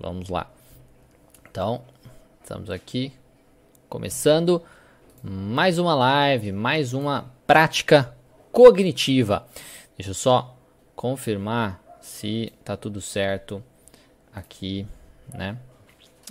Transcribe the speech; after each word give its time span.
Vamos 0.00 0.30
lá. 0.30 0.50
Então, 1.50 1.82
estamos 2.40 2.70
aqui 2.70 3.12
começando 3.88 4.62
mais 5.22 5.78
uma 5.78 5.94
live, 5.94 6.52
mais 6.52 6.94
uma 6.94 7.30
prática 7.46 8.14
cognitiva. 8.50 9.46
Deixa 9.96 10.10
eu 10.10 10.14
só 10.14 10.56
confirmar 10.96 11.82
se 12.00 12.52
tá 12.64 12.76
tudo 12.76 13.00
certo 13.00 13.62
aqui, 14.34 14.86
né? 15.32 15.58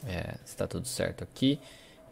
É, 0.05 0.35
se 0.43 0.57
tá 0.57 0.67
tudo 0.67 0.87
certo 0.87 1.23
aqui 1.23 1.59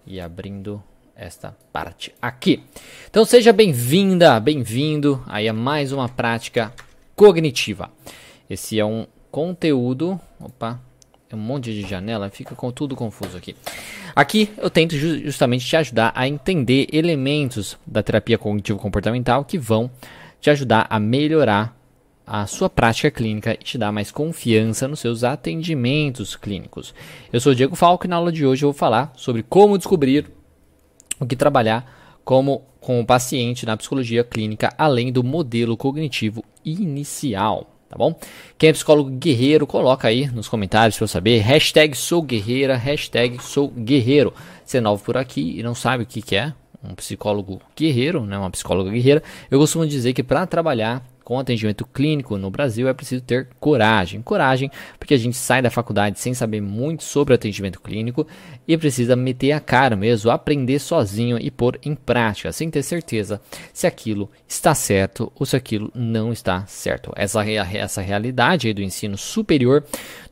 e 0.05 0.21
abrindo 0.21 0.81
esta 1.15 1.55
parte 1.73 2.13
aqui. 2.21 2.63
Então 3.09 3.25
seja 3.25 3.51
bem-vinda, 3.51 4.39
bem-vindo 4.39 5.23
aí 5.27 5.49
a 5.49 5.53
mais 5.53 5.91
uma 5.91 6.07
prática 6.07 6.71
cognitiva. 7.15 7.91
Esse 8.49 8.79
é 8.79 8.85
um 8.85 9.07
conteúdo, 9.29 10.19
opa, 10.39 10.79
um 11.35 11.39
monte 11.39 11.73
de 11.73 11.81
janela, 11.81 12.29
fica 12.29 12.55
com 12.55 12.71
tudo 12.71 12.95
confuso 12.95 13.37
aqui. 13.37 13.55
Aqui 14.15 14.49
eu 14.57 14.69
tento 14.69 14.95
justamente 14.95 15.65
te 15.65 15.75
ajudar 15.75 16.11
a 16.15 16.27
entender 16.27 16.87
elementos 16.91 17.77
da 17.85 18.03
terapia 18.03 18.37
cognitivo 18.37 18.79
comportamental 18.79 19.45
que 19.45 19.57
vão 19.57 19.89
te 20.39 20.49
ajudar 20.49 20.87
a 20.89 20.99
melhorar 20.99 21.77
a 22.25 22.47
sua 22.47 22.69
prática 22.69 23.11
clínica 23.11 23.53
e 23.53 23.57
te 23.57 23.77
dar 23.77 23.91
mais 23.91 24.11
confiança 24.11 24.87
nos 24.87 24.99
seus 24.99 25.23
atendimentos 25.23 26.35
clínicos. 26.35 26.93
Eu 27.31 27.39
sou 27.39 27.51
o 27.51 27.55
Diego 27.55 27.75
Falco 27.75 28.05
e 28.05 28.09
na 28.09 28.15
aula 28.15 28.31
de 28.31 28.45
hoje 28.45 28.63
eu 28.63 28.71
vou 28.71 28.77
falar 28.77 29.11
sobre 29.15 29.43
como 29.43 29.77
descobrir 29.77 30.31
o 31.19 31.25
que 31.25 31.35
trabalhar 31.35 32.19
como 32.23 32.63
com 32.79 32.99
o 32.99 33.05
paciente 33.05 33.65
na 33.65 33.77
psicologia 33.77 34.23
clínica 34.23 34.73
além 34.77 35.11
do 35.11 35.23
modelo 35.23 35.77
cognitivo 35.77 36.43
inicial 36.63 37.70
tá 37.91 37.97
bom? 37.97 38.15
Quem 38.57 38.69
é 38.69 38.73
psicólogo 38.73 39.09
guerreiro, 39.09 39.67
coloca 39.67 40.07
aí 40.07 40.27
nos 40.31 40.47
comentários 40.47 40.95
para 40.95 41.03
eu 41.03 41.07
saber. 41.09 41.39
Hashtag 41.39 41.95
sou 41.95 42.21
guerreira, 42.21 42.77
hashtag 42.77 43.37
sou 43.43 43.67
guerreiro. 43.67 44.33
Você 44.65 44.77
é 44.77 44.81
novo 44.81 45.03
por 45.03 45.17
aqui 45.17 45.59
e 45.59 45.61
não 45.61 45.75
sabe 45.75 46.03
o 46.03 46.07
que, 46.07 46.21
que 46.21 46.37
é 46.37 46.53
um 46.83 46.95
psicólogo 46.95 47.61
guerreiro, 47.77 48.25
né, 48.25 48.37
uma 48.37 48.49
psicóloga 48.49 48.89
guerreira, 48.89 49.21
eu 49.49 49.59
costumo 49.59 49.85
dizer 49.85 50.13
que 50.13 50.23
para 50.23 50.47
trabalhar 50.47 51.03
com 51.23 51.39
atendimento 51.39 51.85
clínico 51.85 52.37
no 52.37 52.49
Brasil 52.49 52.87
é 52.87 52.93
preciso 52.93 53.21
ter 53.23 53.47
coragem. 53.59 54.21
Coragem, 54.21 54.71
porque 54.97 55.13
a 55.13 55.17
gente 55.17 55.37
sai 55.37 55.61
da 55.61 55.69
faculdade 55.69 56.19
sem 56.19 56.33
saber 56.33 56.61
muito 56.61 57.03
sobre 57.03 57.33
atendimento 57.33 57.79
clínico 57.79 58.27
e 58.67 58.77
precisa 58.77 59.15
meter 59.15 59.51
a 59.51 59.59
cara 59.59 59.95
mesmo, 59.95 60.31
aprender 60.31 60.79
sozinho 60.79 61.37
e 61.39 61.51
pôr 61.51 61.79
em 61.83 61.95
prática, 61.95 62.51
sem 62.51 62.69
ter 62.69 62.83
certeza 62.83 63.41
se 63.73 63.85
aquilo 63.85 64.29
está 64.47 64.73
certo 64.73 65.31
ou 65.35 65.45
se 65.45 65.55
aquilo 65.55 65.91
não 65.93 66.31
está 66.31 66.65
certo. 66.65 67.11
Essa, 67.15 67.43
essa 67.49 68.01
realidade 68.01 68.73
do 68.73 68.81
ensino 68.81 69.17
superior 69.17 69.83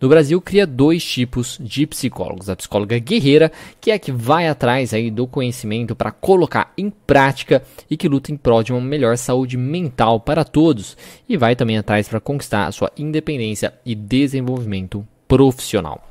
no 0.02 0.10
Brasil 0.10 0.42
cria 0.42 0.66
dois 0.66 1.04
tipos 1.04 1.58
de 1.62 1.86
psicólogos. 1.86 2.50
A 2.50 2.56
psicóloga 2.56 2.98
guerreira, 2.98 3.52
que 3.80 3.92
é 3.92 3.96
a 3.96 4.00
que 4.00 4.12
vai 4.12 4.48
atrás 4.48 4.94
aí 4.94 5.12
do 5.12 5.28
conhecimento 5.28 5.96
para 5.96 6.12
colocar 6.12 6.74
em 6.78 6.90
prática 6.90 7.62
e 7.90 7.98
que 7.98 8.08
luta 8.08 8.32
em 8.32 8.38
prol 8.38 8.64
de 8.64 8.72
uma 8.72 8.82
melhor 8.82 9.18
saúde 9.18 9.58
mental 9.58 10.20
para 10.20 10.44
todos 10.44 10.79
e 11.28 11.38
vai 11.38 11.56
também 11.56 11.78
atrás 11.78 12.08
para 12.08 12.20
conquistar 12.20 12.68
a 12.68 12.72
sua 12.72 12.92
independência 12.98 13.74
e 13.86 13.96
desenvolvimento 13.96 15.06
profissional. 15.28 16.06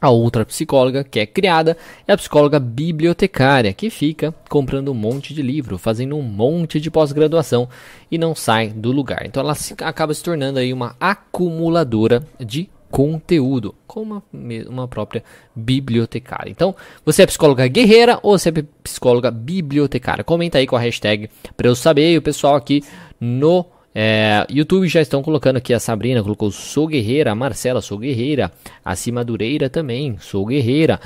A 0.00 0.10
outra 0.10 0.46
psicóloga 0.46 1.02
que 1.02 1.18
é 1.18 1.26
criada 1.26 1.76
é 2.06 2.12
a 2.12 2.16
psicóloga 2.16 2.60
bibliotecária, 2.60 3.72
que 3.72 3.90
fica 3.90 4.32
comprando 4.48 4.92
um 4.92 4.94
monte 4.94 5.34
de 5.34 5.42
livro, 5.42 5.76
fazendo 5.76 6.16
um 6.16 6.22
monte 6.22 6.78
de 6.78 6.88
pós-graduação 6.88 7.68
e 8.08 8.16
não 8.16 8.32
sai 8.32 8.68
do 8.68 8.92
lugar. 8.92 9.26
Então 9.26 9.42
ela 9.42 9.56
se, 9.56 9.74
acaba 9.80 10.14
se 10.14 10.22
tornando 10.22 10.60
aí 10.60 10.72
uma 10.72 10.94
acumuladora 11.00 12.22
de 12.38 12.70
conteúdo, 12.90 13.74
como 13.86 14.22
uma, 14.32 14.68
uma 14.68 14.88
própria 14.88 15.22
bibliotecária. 15.54 16.50
Então, 16.50 16.74
você 17.04 17.22
é 17.22 17.26
psicóloga 17.26 17.66
guerreira 17.66 18.18
ou 18.22 18.38
você 18.38 18.48
é 18.48 18.64
psicóloga 18.82 19.30
bibliotecária? 19.30 20.24
Comenta 20.24 20.58
aí 20.58 20.66
com 20.66 20.76
a 20.76 20.80
hashtag 20.80 21.28
para 21.56 21.68
eu 21.68 21.74
saber. 21.74 22.12
E 22.12 22.18
o 22.18 22.22
pessoal 22.22 22.54
aqui 22.54 22.82
no 23.20 23.66
é, 24.00 24.46
YouTube 24.48 24.86
já 24.86 25.00
estão 25.00 25.24
colocando 25.24 25.56
aqui 25.56 25.74
a 25.74 25.80
Sabrina, 25.80 26.22
colocou 26.22 26.52
sou 26.52 26.86
guerreira, 26.86 27.32
a 27.32 27.34
Marcela, 27.34 27.80
sou 27.80 27.98
guerreira, 27.98 28.52
a 28.84 28.94
Cimadureira 28.94 29.68
também, 29.68 30.16
sou 30.20 30.46
guerreira. 30.46 31.00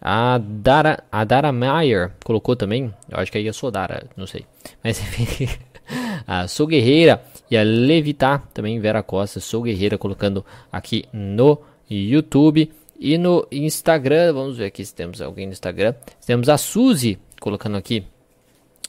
A 0.00 0.38
Dara, 0.38 1.02
a 1.10 1.24
Dara 1.24 1.50
Mayer 1.50 2.12
colocou 2.22 2.54
também, 2.54 2.94
eu 3.10 3.18
acho 3.18 3.32
que 3.32 3.38
aí 3.38 3.52
sou 3.52 3.72
Dara, 3.72 4.06
não 4.16 4.28
sei. 4.28 4.46
Mas 4.84 5.00
enfim, 5.00 5.48
a 6.24 6.46
Sou 6.46 6.68
Guerreira 6.68 7.20
e 7.50 7.56
a 7.56 7.64
Levitar 7.64 8.46
também, 8.54 8.78
Vera 8.78 9.02
Costa, 9.02 9.40
Sou 9.40 9.62
Guerreira, 9.62 9.98
colocando 9.98 10.46
aqui 10.70 11.04
no 11.12 11.60
YouTube. 11.90 12.70
E 12.96 13.18
no 13.18 13.44
Instagram, 13.50 14.32
vamos 14.34 14.58
ver 14.58 14.66
aqui 14.66 14.84
se 14.84 14.94
temos 14.94 15.20
alguém 15.20 15.46
no 15.46 15.52
Instagram. 15.52 15.94
Temos 16.24 16.48
a 16.48 16.56
Suzy 16.56 17.18
colocando 17.40 17.76
aqui, 17.76 18.04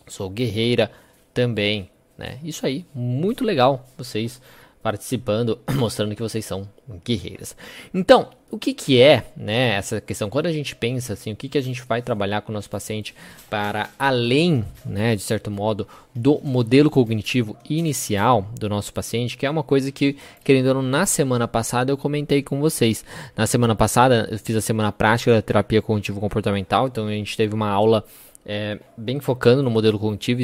Sou 0.06 0.30
Guerreira 0.30 0.92
também. 1.34 1.90
Né? 2.18 2.40
Isso 2.44 2.66
aí, 2.66 2.86
muito 2.94 3.44
legal 3.44 3.86
vocês 3.98 4.42
participando, 4.82 5.60
mostrando 5.76 6.16
que 6.16 6.22
vocês 6.22 6.46
são 6.46 6.68
guerreiras. 7.06 7.56
Então, 7.94 8.30
o 8.50 8.58
que, 8.58 8.74
que 8.74 9.02
é 9.02 9.26
né, 9.36 9.72
essa 9.72 10.00
questão? 10.00 10.30
Quando 10.30 10.46
a 10.46 10.52
gente 10.52 10.76
pensa 10.76 11.12
assim, 11.12 11.34
o 11.34 11.36
que, 11.36 11.50
que 11.50 11.58
a 11.58 11.62
gente 11.62 11.84
vai 11.84 12.02
trabalhar 12.02 12.42
com 12.42 12.52
o 12.52 12.54
nosso 12.54 12.70
paciente 12.70 13.14
para 13.50 13.90
além, 14.00 14.64
né, 14.86 15.16
de 15.16 15.22
certo 15.22 15.52
modo, 15.52 15.86
do 16.16 16.40
modelo 16.42 16.90
cognitivo 16.90 17.58
inicial 17.70 18.48
do 18.58 18.70
nosso 18.70 18.94
paciente, 18.94 19.38
que 19.38 19.46
é 19.46 19.50
uma 19.50 19.64
coisa 19.64 19.92
que, 19.92 20.16
querendo 20.44 20.68
ou 20.68 20.76
não, 20.76 20.82
na 20.82 21.06
semana 21.06 21.48
passada 21.48 21.92
eu 21.92 21.98
comentei 21.98 22.42
com 22.42 22.62
vocês. 22.62 23.04
Na 23.36 23.46
semana 23.46 23.76
passada 23.76 24.30
eu 24.32 24.40
fiz 24.40 24.56
a 24.56 24.62
semana 24.62 24.92
prática 24.94 25.34
da 25.34 25.42
terapia 25.42 25.82
cognitivo-comportamental, 25.82 26.88
então 26.88 27.08
a 27.08 27.12
gente 27.12 27.36
teve 27.36 27.54
uma 27.54 27.70
aula 27.70 28.06
é, 28.46 28.80
bem 28.96 29.20
focando 29.20 29.62
no 29.62 29.70
modelo 29.70 30.00
cognitivo, 30.00 30.42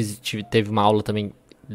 teve 0.50 0.68
uma 0.68 0.82
aula 0.82 1.02
também 1.02 1.32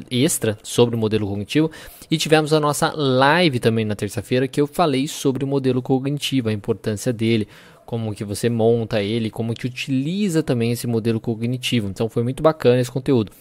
extra 0.09 0.57
sobre 0.63 0.95
o 0.95 0.99
modelo 0.99 1.27
cognitivo 1.27 1.71
e 2.09 2.17
tivemos 2.17 2.53
a 2.53 2.59
nossa 2.59 2.91
live 2.95 3.59
também 3.59 3.85
na 3.85 3.95
terça-feira 3.95 4.47
que 4.47 4.59
eu 4.59 4.67
falei 4.67 5.07
sobre 5.07 5.43
o 5.43 5.47
modelo 5.47 5.81
cognitivo, 5.81 6.49
a 6.49 6.53
importância 6.53 7.13
dele, 7.13 7.47
como 7.85 8.13
que 8.13 8.23
você 8.23 8.49
monta 8.49 9.01
ele, 9.01 9.29
como 9.29 9.53
que 9.53 9.65
utiliza 9.65 10.43
também 10.43 10.71
esse 10.71 10.85
modelo 10.85 11.19
cognitivo. 11.19 11.87
Então 11.87 12.07
foi 12.07 12.23
muito 12.23 12.43
bacana 12.43 12.79
esse 12.79 12.91
conteúdo. 12.91 13.31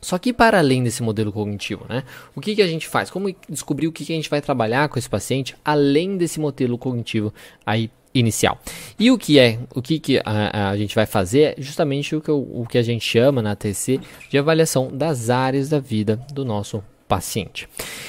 Só 0.00 0.16
que 0.16 0.32
para 0.32 0.58
além 0.58 0.82
desse 0.84 1.02
modelo 1.02 1.32
cognitivo, 1.32 1.84
né? 1.88 2.04
O 2.34 2.40
que, 2.40 2.54
que 2.54 2.62
a 2.62 2.66
gente 2.66 2.86
faz? 2.86 3.10
Como 3.10 3.34
descobrir 3.48 3.88
o 3.88 3.92
que, 3.92 4.04
que 4.04 4.12
a 4.12 4.16
gente 4.16 4.30
vai 4.30 4.40
trabalhar 4.40 4.88
com 4.88 4.98
esse 4.98 5.08
paciente 5.08 5.56
além 5.64 6.16
desse 6.16 6.38
modelo 6.38 6.78
cognitivo 6.78 7.32
aí 7.66 7.90
inicial. 8.18 8.60
E 8.98 9.10
o 9.10 9.18
que 9.18 9.38
é, 9.38 9.58
o 9.74 9.82
que, 9.82 9.98
que 9.98 10.20
a, 10.24 10.70
a 10.70 10.76
gente 10.76 10.94
vai 10.94 11.06
fazer 11.06 11.40
é 11.40 11.54
justamente 11.58 12.14
o 12.16 12.20
que, 12.20 12.30
o 12.30 12.66
que 12.68 12.78
a 12.78 12.82
gente 12.82 13.04
chama 13.04 13.42
na 13.42 13.54
TC 13.54 14.00
de 14.30 14.38
avaliação 14.38 14.90
das 14.92 15.30
áreas 15.30 15.68
da 15.68 15.78
vida 15.78 16.16
do 16.32 16.44
nosso 16.44 16.82
paciente. 17.08 17.64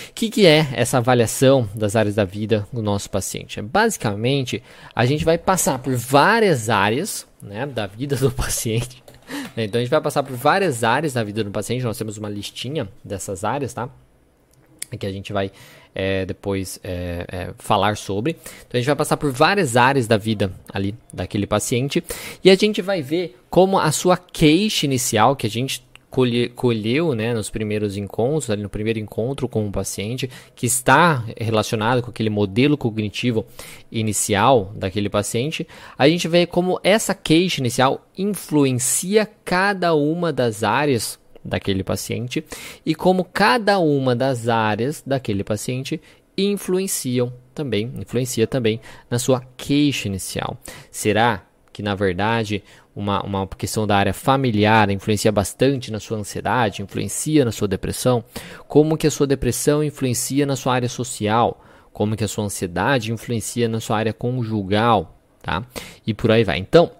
O 0.09 0.13
que, 0.13 0.29
que 0.29 0.45
é 0.45 0.67
essa 0.73 0.97
avaliação 0.97 1.67
das 1.73 1.95
áreas 1.95 2.15
da 2.15 2.25
vida 2.25 2.67
do 2.71 2.83
nosso 2.83 3.09
paciente? 3.09 3.61
Basicamente, 3.61 4.61
a 4.93 5.05
gente 5.05 5.23
vai 5.23 5.37
passar 5.37 5.79
por 5.79 5.95
várias 5.95 6.69
áreas 6.69 7.25
né, 7.41 7.65
da 7.65 7.87
vida 7.87 8.17
do 8.17 8.29
paciente. 8.31 9.01
Então, 9.55 9.79
a 9.79 9.83
gente 9.83 9.91
vai 9.91 10.01
passar 10.01 10.23
por 10.23 10.35
várias 10.35 10.83
áreas 10.83 11.13
da 11.13 11.23
vida 11.23 11.43
do 11.43 11.51
paciente. 11.51 11.83
Nós 11.83 11.97
temos 11.97 12.17
uma 12.17 12.29
listinha 12.29 12.89
dessas 13.03 13.43
áreas, 13.43 13.73
tá? 13.73 13.89
Que 14.97 15.05
a 15.05 15.11
gente 15.11 15.31
vai 15.31 15.51
é, 15.93 16.25
depois 16.25 16.79
é, 16.83 17.25
é, 17.27 17.49
falar 17.57 17.97
sobre. 17.97 18.31
Então 18.31 18.73
a 18.73 18.77
gente 18.77 18.87
vai 18.87 18.95
passar 18.95 19.17
por 19.17 19.31
várias 19.31 19.75
áreas 19.75 20.07
da 20.07 20.17
vida 20.17 20.51
ali 20.71 20.95
daquele 21.13 21.47
paciente 21.47 22.03
e 22.43 22.49
a 22.49 22.55
gente 22.55 22.81
vai 22.81 23.01
ver 23.01 23.37
como 23.49 23.79
a 23.79 23.91
sua 23.91 24.17
queixa 24.17 24.85
inicial 24.85 25.35
que 25.35 25.47
a 25.47 25.49
gente 25.49 25.83
colhe, 26.09 26.49
colheu 26.49 27.13
né, 27.13 27.33
nos 27.33 27.49
primeiros 27.49 27.95
encontros, 27.95 28.49
ali 28.49 28.61
no 28.61 28.69
primeiro 28.69 28.99
encontro 28.99 29.47
com 29.47 29.67
o 29.67 29.71
paciente, 29.71 30.29
que 30.55 30.65
está 30.65 31.23
relacionado 31.37 32.01
com 32.01 32.09
aquele 32.09 32.29
modelo 32.29 32.77
cognitivo 32.77 33.45
inicial 33.91 34.71
daquele 34.75 35.09
paciente, 35.09 35.67
a 35.97 36.07
gente 36.07 36.27
vê 36.27 36.45
como 36.45 36.79
essa 36.83 37.13
queixa 37.13 37.61
inicial 37.61 38.05
influencia 38.17 39.29
cada 39.45 39.93
uma 39.93 40.33
das 40.33 40.63
áreas 40.63 41.18
daquele 41.43 41.83
paciente 41.83 42.43
e 42.85 42.93
como 42.93 43.23
cada 43.23 43.79
uma 43.79 44.15
das 44.15 44.47
áreas 44.47 45.03
daquele 45.05 45.43
paciente 45.43 46.01
influenciam 46.37 47.33
também, 47.53 47.91
influencia 47.99 48.47
também 48.47 48.79
na 49.09 49.19
sua 49.19 49.41
queixa 49.57 50.07
inicial. 50.07 50.57
Será 50.91 51.43
que 51.73 51.83
na 51.83 51.95
verdade 51.95 52.63
uma, 52.95 53.21
uma 53.23 53.47
questão 53.47 53.87
da 53.87 53.95
área 53.95 54.13
familiar 54.13 54.89
influencia 54.89 55.31
bastante 55.31 55.91
na 55.91 55.99
sua 55.99 56.17
ansiedade, 56.17 56.81
influencia 56.81 57.45
na 57.45 57.51
sua 57.51 57.67
depressão? 57.67 58.23
Como 58.67 58.97
que 58.97 59.07
a 59.07 59.11
sua 59.11 59.27
depressão 59.27 59.83
influencia 59.83 60.45
na 60.45 60.55
sua 60.55 60.73
área 60.75 60.89
social? 60.89 61.63
Como 61.93 62.15
que 62.15 62.23
a 62.23 62.27
sua 62.27 62.45
ansiedade 62.45 63.11
influencia 63.11 63.67
na 63.67 63.79
sua 63.79 63.97
área 63.97 64.13
conjugal? 64.13 65.17
Tá? 65.41 65.65
E 66.05 66.13
por 66.13 66.31
aí 66.31 66.43
vai. 66.43 66.59
Então, 66.59 66.91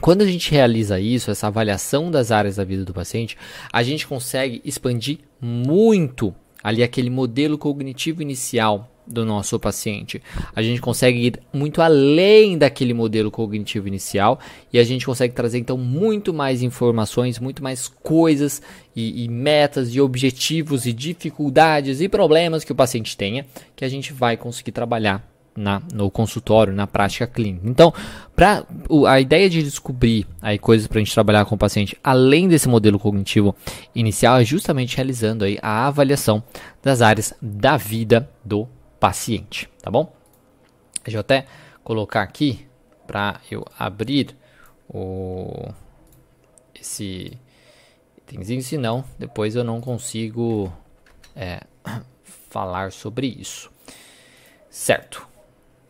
quando 0.00 0.22
a 0.22 0.26
gente 0.26 0.50
realiza 0.50 1.00
isso, 1.00 1.30
essa 1.30 1.46
avaliação 1.46 2.10
das 2.10 2.30
áreas 2.30 2.56
da 2.56 2.64
vida 2.64 2.84
do 2.84 2.92
paciente, 2.92 3.36
a 3.72 3.82
gente 3.82 4.06
consegue 4.06 4.60
expandir 4.64 5.18
muito 5.40 6.34
ali 6.62 6.82
aquele 6.82 7.08
modelo 7.08 7.56
cognitivo 7.56 8.20
inicial 8.20 8.90
do 9.06 9.24
nosso 9.24 9.58
paciente. 9.58 10.20
A 10.54 10.62
gente 10.62 10.80
consegue 10.80 11.26
ir 11.26 11.40
muito 11.52 11.80
além 11.80 12.58
daquele 12.58 12.92
modelo 12.92 13.30
cognitivo 13.30 13.86
inicial 13.86 14.40
e 14.72 14.78
a 14.78 14.84
gente 14.84 15.06
consegue 15.06 15.32
trazer 15.32 15.58
então 15.58 15.78
muito 15.78 16.34
mais 16.34 16.62
informações, 16.62 17.38
muito 17.38 17.62
mais 17.62 17.86
coisas 17.86 18.60
e, 18.94 19.24
e, 19.24 19.28
metas 19.28 19.94
e 19.94 20.00
objetivos 20.00 20.86
e 20.86 20.92
dificuldades 20.92 22.00
e 22.00 22.08
problemas 22.08 22.64
que 22.64 22.72
o 22.72 22.76
paciente 22.76 23.16
tenha 23.16 23.46
que 23.76 23.84
a 23.84 23.88
gente 23.88 24.12
vai 24.12 24.36
conseguir 24.36 24.72
trabalhar 24.72 25.35
na, 25.56 25.82
no 25.92 26.10
consultório, 26.10 26.72
na 26.72 26.86
prática 26.86 27.26
clínica. 27.26 27.68
Então, 27.68 27.92
pra, 28.34 28.64
a 29.08 29.20
ideia 29.20 29.48
de 29.48 29.62
descobrir 29.62 30.26
aí 30.40 30.58
coisas 30.58 30.86
para 30.86 30.98
a 30.98 31.02
gente 31.02 31.14
trabalhar 31.14 31.44
com 31.44 31.54
o 31.54 31.58
paciente, 31.58 31.96
além 32.04 32.48
desse 32.48 32.68
modelo 32.68 32.98
cognitivo 32.98 33.54
inicial, 33.94 34.38
é 34.38 34.44
justamente 34.44 34.96
realizando 34.96 35.44
aí 35.44 35.58
a 35.62 35.86
avaliação 35.86 36.42
das 36.82 37.00
áreas 37.02 37.34
da 37.40 37.76
vida 37.76 38.28
do 38.44 38.68
paciente, 39.00 39.68
tá 39.82 39.90
bom? 39.90 40.12
Deixa 41.02 41.16
eu 41.16 41.20
até 41.20 41.46
colocar 41.82 42.22
aqui 42.22 42.66
para 43.06 43.40
eu 43.50 43.64
abrir 43.78 44.36
o 44.88 45.68
esse 46.78 47.38
itemzinho, 48.18 48.62
senão 48.62 49.04
depois 49.18 49.56
eu 49.56 49.64
não 49.64 49.80
consigo 49.80 50.72
é, 51.34 51.62
falar 52.50 52.92
sobre 52.92 53.26
isso. 53.26 53.70
Certo. 54.68 55.26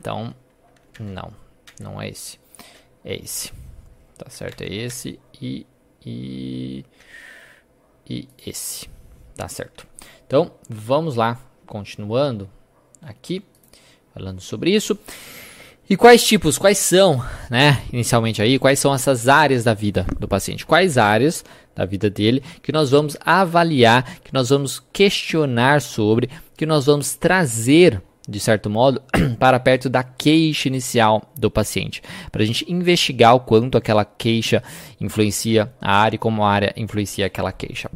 Então, 0.07 0.33
não, 1.01 1.33
não 1.81 2.01
é 2.01 2.09
esse. 2.09 2.39
É 3.05 3.17
esse. 3.17 3.53
Tá 4.17 4.31
certo? 4.31 4.63
É 4.63 4.73
esse 4.73 5.19
e, 5.43 5.67
e, 6.07 6.85
e 8.09 8.29
esse. 8.47 8.89
Tá 9.35 9.49
certo. 9.49 9.85
Então, 10.25 10.53
vamos 10.71 11.17
lá. 11.17 11.41
Continuando 11.67 12.49
aqui, 13.03 13.43
falando 14.15 14.41
sobre 14.41 14.71
isso. 14.71 14.97
E 15.91 15.97
quais 15.97 16.25
tipos, 16.25 16.57
quais 16.57 16.79
são, 16.79 17.21
né, 17.51 17.83
inicialmente 17.93 18.41
aí, 18.41 18.61
quais 18.61 18.79
são 18.79 18.95
essas 18.95 19.27
áreas 19.27 19.65
da 19.65 19.75
vida 19.75 20.07
do 20.21 20.29
paciente? 20.29 20.65
Quais 20.65 20.97
áreas 20.97 21.45
da 21.75 21.85
vida 21.85 22.09
dele 22.09 22.45
que 22.63 22.71
nós 22.71 22.91
vamos 22.91 23.17
avaliar, 23.23 24.21
que 24.21 24.33
nós 24.33 24.51
vamos 24.51 24.81
questionar 24.93 25.83
sobre, 25.83 26.31
que 26.57 26.65
nós 26.65 26.87
vamos 26.87 27.17
trazer 27.17 28.01
de 28.29 28.41
certo 28.41 28.69
modo, 28.69 29.01
para 29.39 29.61
perto 29.61 29.89
da 29.89 30.03
queixa 30.03 30.69
inicial 30.69 31.23
do 31.37 31.51
paciente, 31.51 32.03
para 32.33 32.43
a 32.43 32.47
gente 32.47 32.71
investigar 32.71 33.35
o 33.35 33.41
quanto 33.41 33.79
aquela 33.79 34.05
queixa 34.05 34.63
influencia 35.01 35.73
a 35.81 35.97
área 35.97 36.17
e 36.17 36.19
como 36.19 36.45
a 36.45 36.51
área 36.51 36.75
influencia 36.77 37.27
aquela 37.27 37.53
queixa. 37.53 37.91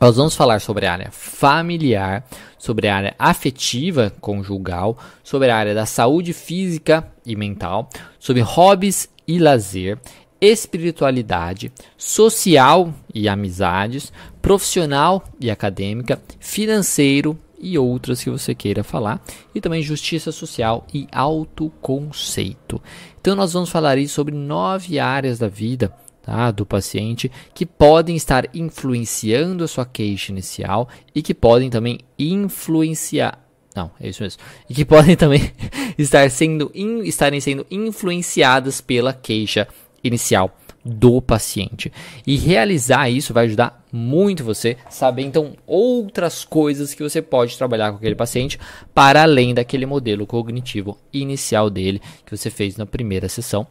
Nós 0.00 0.16
vamos 0.16 0.34
falar 0.34 0.60
sobre 0.60 0.86
a 0.86 0.94
área 0.94 1.10
familiar, 1.10 2.26
sobre 2.56 2.88
a 2.88 2.96
área 2.96 3.14
afetiva 3.18 4.10
conjugal, 4.18 4.96
sobre 5.22 5.50
a 5.50 5.56
área 5.56 5.74
da 5.74 5.84
saúde 5.84 6.32
física 6.32 7.06
e 7.26 7.36
mental, 7.36 7.90
sobre 8.18 8.40
hobbies 8.40 9.10
e 9.28 9.38
lazer, 9.38 9.98
espiritualidade, 10.40 11.70
social 11.98 12.94
e 13.14 13.28
amizades, 13.28 14.10
profissional 14.40 15.22
e 15.38 15.50
acadêmica, 15.50 16.18
financeiro 16.38 17.38
e 17.60 17.78
outras 17.78 18.22
que 18.22 18.30
você 18.30 18.54
queira 18.54 18.82
falar, 18.82 19.22
e 19.54 19.60
também 19.60 19.82
justiça 19.82 20.32
social 20.32 20.86
e 20.92 21.06
autoconceito. 21.12 22.80
Então, 23.20 23.36
nós 23.36 23.52
vamos 23.52 23.70
falar 23.70 23.98
aí 23.98 24.08
sobre 24.08 24.34
nove 24.34 24.98
áreas 24.98 25.38
da 25.38 25.48
vida 25.48 25.94
tá, 26.22 26.50
do 26.50 26.64
paciente 26.64 27.30
que 27.54 27.66
podem 27.66 28.16
estar 28.16 28.48
influenciando 28.54 29.64
a 29.64 29.68
sua 29.68 29.84
queixa 29.84 30.32
inicial 30.32 30.88
e 31.14 31.22
que 31.22 31.34
podem 31.34 31.70
também 31.70 31.98
influenciar. 32.18 33.44
Não, 33.74 33.90
é 34.00 34.08
isso 34.08 34.22
mesmo. 34.22 34.40
E 34.68 34.74
que 34.74 34.84
podem 34.84 35.16
também 35.16 35.52
estar 35.96 36.28
sendo, 36.30 36.70
in, 36.74 37.02
estarem 37.02 37.40
sendo 37.40 37.66
influenciadas 37.70 38.80
pela 38.80 39.12
queixa 39.12 39.68
inicial 40.02 40.56
do 40.84 41.20
paciente. 41.20 41.92
E 42.26 42.36
realizar 42.36 43.08
isso 43.08 43.34
vai 43.34 43.46
ajudar 43.46 43.84
muito 43.92 44.44
você 44.44 44.76
saber 44.88 45.22
então 45.22 45.54
outras 45.66 46.44
coisas 46.44 46.94
que 46.94 47.02
você 47.02 47.20
pode 47.20 47.56
trabalhar 47.56 47.90
com 47.90 47.98
aquele 47.98 48.14
paciente 48.14 48.58
para 48.94 49.22
além 49.22 49.52
daquele 49.52 49.84
modelo 49.84 50.26
cognitivo 50.26 50.96
inicial 51.12 51.68
dele 51.68 52.00
que 52.24 52.36
você 52.36 52.50
fez 52.50 52.76
na 52.76 52.86
primeira 52.86 53.28
sessão 53.28 53.66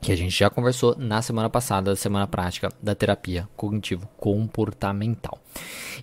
que 0.00 0.12
a 0.12 0.16
gente 0.16 0.36
já 0.36 0.48
conversou 0.48 0.94
na 0.96 1.20
semana 1.22 1.50
passada, 1.50 1.90
da 1.90 1.96
semana 1.96 2.26
prática 2.26 2.68
da 2.82 2.94
terapia 2.94 3.48
cognitivo 3.56 4.08
comportamental. 4.16 5.38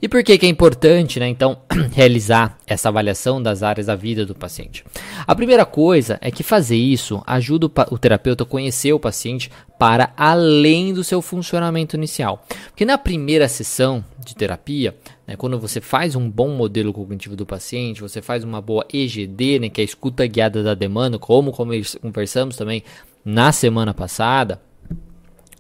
E 0.01 0.09
por 0.09 0.23
que, 0.23 0.37
que 0.37 0.45
é 0.45 0.49
importante, 0.49 1.19
né, 1.19 1.27
então, 1.27 1.57
realizar 1.93 2.57
essa 2.67 2.89
avaliação 2.89 3.41
das 3.41 3.63
áreas 3.63 3.87
da 3.87 3.95
vida 3.95 4.25
do 4.25 4.35
paciente? 4.35 4.83
A 5.25 5.35
primeira 5.35 5.65
coisa 5.65 6.17
é 6.21 6.31
que 6.31 6.43
fazer 6.43 6.75
isso 6.75 7.23
ajuda 7.25 7.67
o, 7.67 7.71
o 7.91 7.97
terapeuta 7.97 8.43
a 8.43 8.47
conhecer 8.47 8.91
o 8.93 8.99
paciente 8.99 9.49
para 9.79 10.13
além 10.17 10.93
do 10.93 11.03
seu 11.03 11.21
funcionamento 11.21 11.95
inicial. 11.95 12.45
Porque 12.67 12.85
na 12.85 12.97
primeira 12.97 13.47
sessão 13.47 14.03
de 14.23 14.35
terapia, 14.35 14.95
né, 15.27 15.35
quando 15.35 15.59
você 15.59 15.81
faz 15.81 16.15
um 16.15 16.29
bom 16.29 16.49
modelo 16.49 16.93
cognitivo 16.93 17.35
do 17.35 17.45
paciente, 17.45 18.01
você 18.01 18.21
faz 18.21 18.43
uma 18.43 18.61
boa 18.61 18.85
EGD, 18.91 19.59
né, 19.59 19.69
que 19.69 19.81
é 19.81 19.83
a 19.83 19.85
escuta 19.85 20.25
guiada 20.25 20.63
da 20.63 20.73
demanda, 20.73 21.19
como 21.19 21.51
conversamos 21.51 22.55
também 22.55 22.83
na 23.23 23.51
semana 23.51 23.93
passada, 23.93 24.61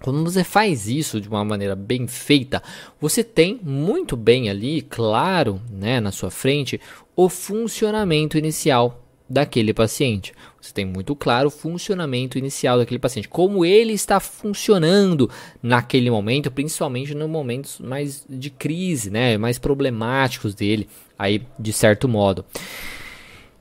quando 0.01 0.21
você 0.23 0.43
faz 0.43 0.89
isso 0.89 1.21
de 1.21 1.29
uma 1.29 1.45
maneira 1.45 1.75
bem 1.75 2.07
feita, 2.07 2.61
você 2.99 3.23
tem 3.23 3.59
muito 3.63 4.17
bem 4.17 4.49
ali, 4.49 4.81
claro, 4.81 5.61
né, 5.71 6.01
na 6.01 6.11
sua 6.11 6.29
frente, 6.29 6.79
o 7.15 7.29
funcionamento 7.29 8.37
inicial 8.37 9.02
daquele 9.33 9.73
paciente. 9.73 10.31
Você 10.61 10.71
tem 10.71 10.85
muito 10.85 11.15
claro 11.15 11.47
o 11.47 11.51
funcionamento 11.51 12.37
inicial 12.37 12.77
daquele 12.77 12.99
paciente, 12.99 13.27
como 13.27 13.65
ele 13.65 13.91
está 13.91 14.19
funcionando 14.19 15.29
naquele 15.61 16.09
momento, 16.09 16.51
principalmente 16.51 17.15
nos 17.15 17.29
momentos 17.29 17.79
mais 17.79 18.23
de 18.29 18.49
crise, 18.49 19.09
né, 19.09 19.37
mais 19.37 19.57
problemáticos 19.57 20.53
dele, 20.53 20.87
aí 21.17 21.41
de 21.59 21.73
certo 21.73 22.07
modo. 22.07 22.45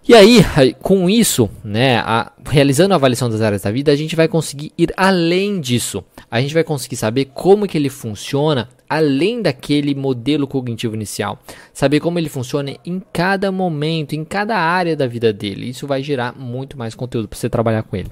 E 0.06 0.14
aí, 0.14 0.44
com 0.82 1.08
isso, 1.08 1.49
né, 1.62 1.99
a, 1.99 2.32
realizando 2.50 2.93
a 2.93 2.96
avaliação 2.96 3.31
das 3.31 3.40
áreas 3.40 3.62
da 3.62 3.70
vida, 3.70 3.93
a 3.93 3.96
gente 3.96 4.16
vai 4.16 4.26
conseguir 4.26 4.72
ir 4.76 4.93
além 4.96 5.60
disso. 5.60 6.02
A 6.28 6.40
gente 6.40 6.52
vai 6.52 6.64
conseguir 6.64 6.96
saber 6.96 7.26
como 7.26 7.69
que 7.69 7.78
ele 7.78 7.88
funciona 7.88 8.69
além 8.88 9.40
daquele 9.40 9.94
modelo 9.94 10.46
cognitivo 10.46 10.96
inicial. 10.96 11.38
Saber 11.72 12.00
como 12.00 12.19
ele 12.19 12.28
funciona 12.28 12.76
em 12.84 13.00
cada 13.12 13.52
momento, 13.52 14.14
em 14.14 14.25
cada 14.25 14.58
área 14.58 14.96
da 14.96 15.06
vida 15.06 15.32
dele. 15.32 15.70
Isso 15.70 15.87
vai 15.87 16.02
gerar 16.02 16.37
muito 16.37 16.76
mais 16.76 16.96
conteúdo 16.96 17.28
para 17.28 17.38
você 17.38 17.48
trabalhar 17.48 17.84
com 17.84 17.96
ele. 17.96 18.10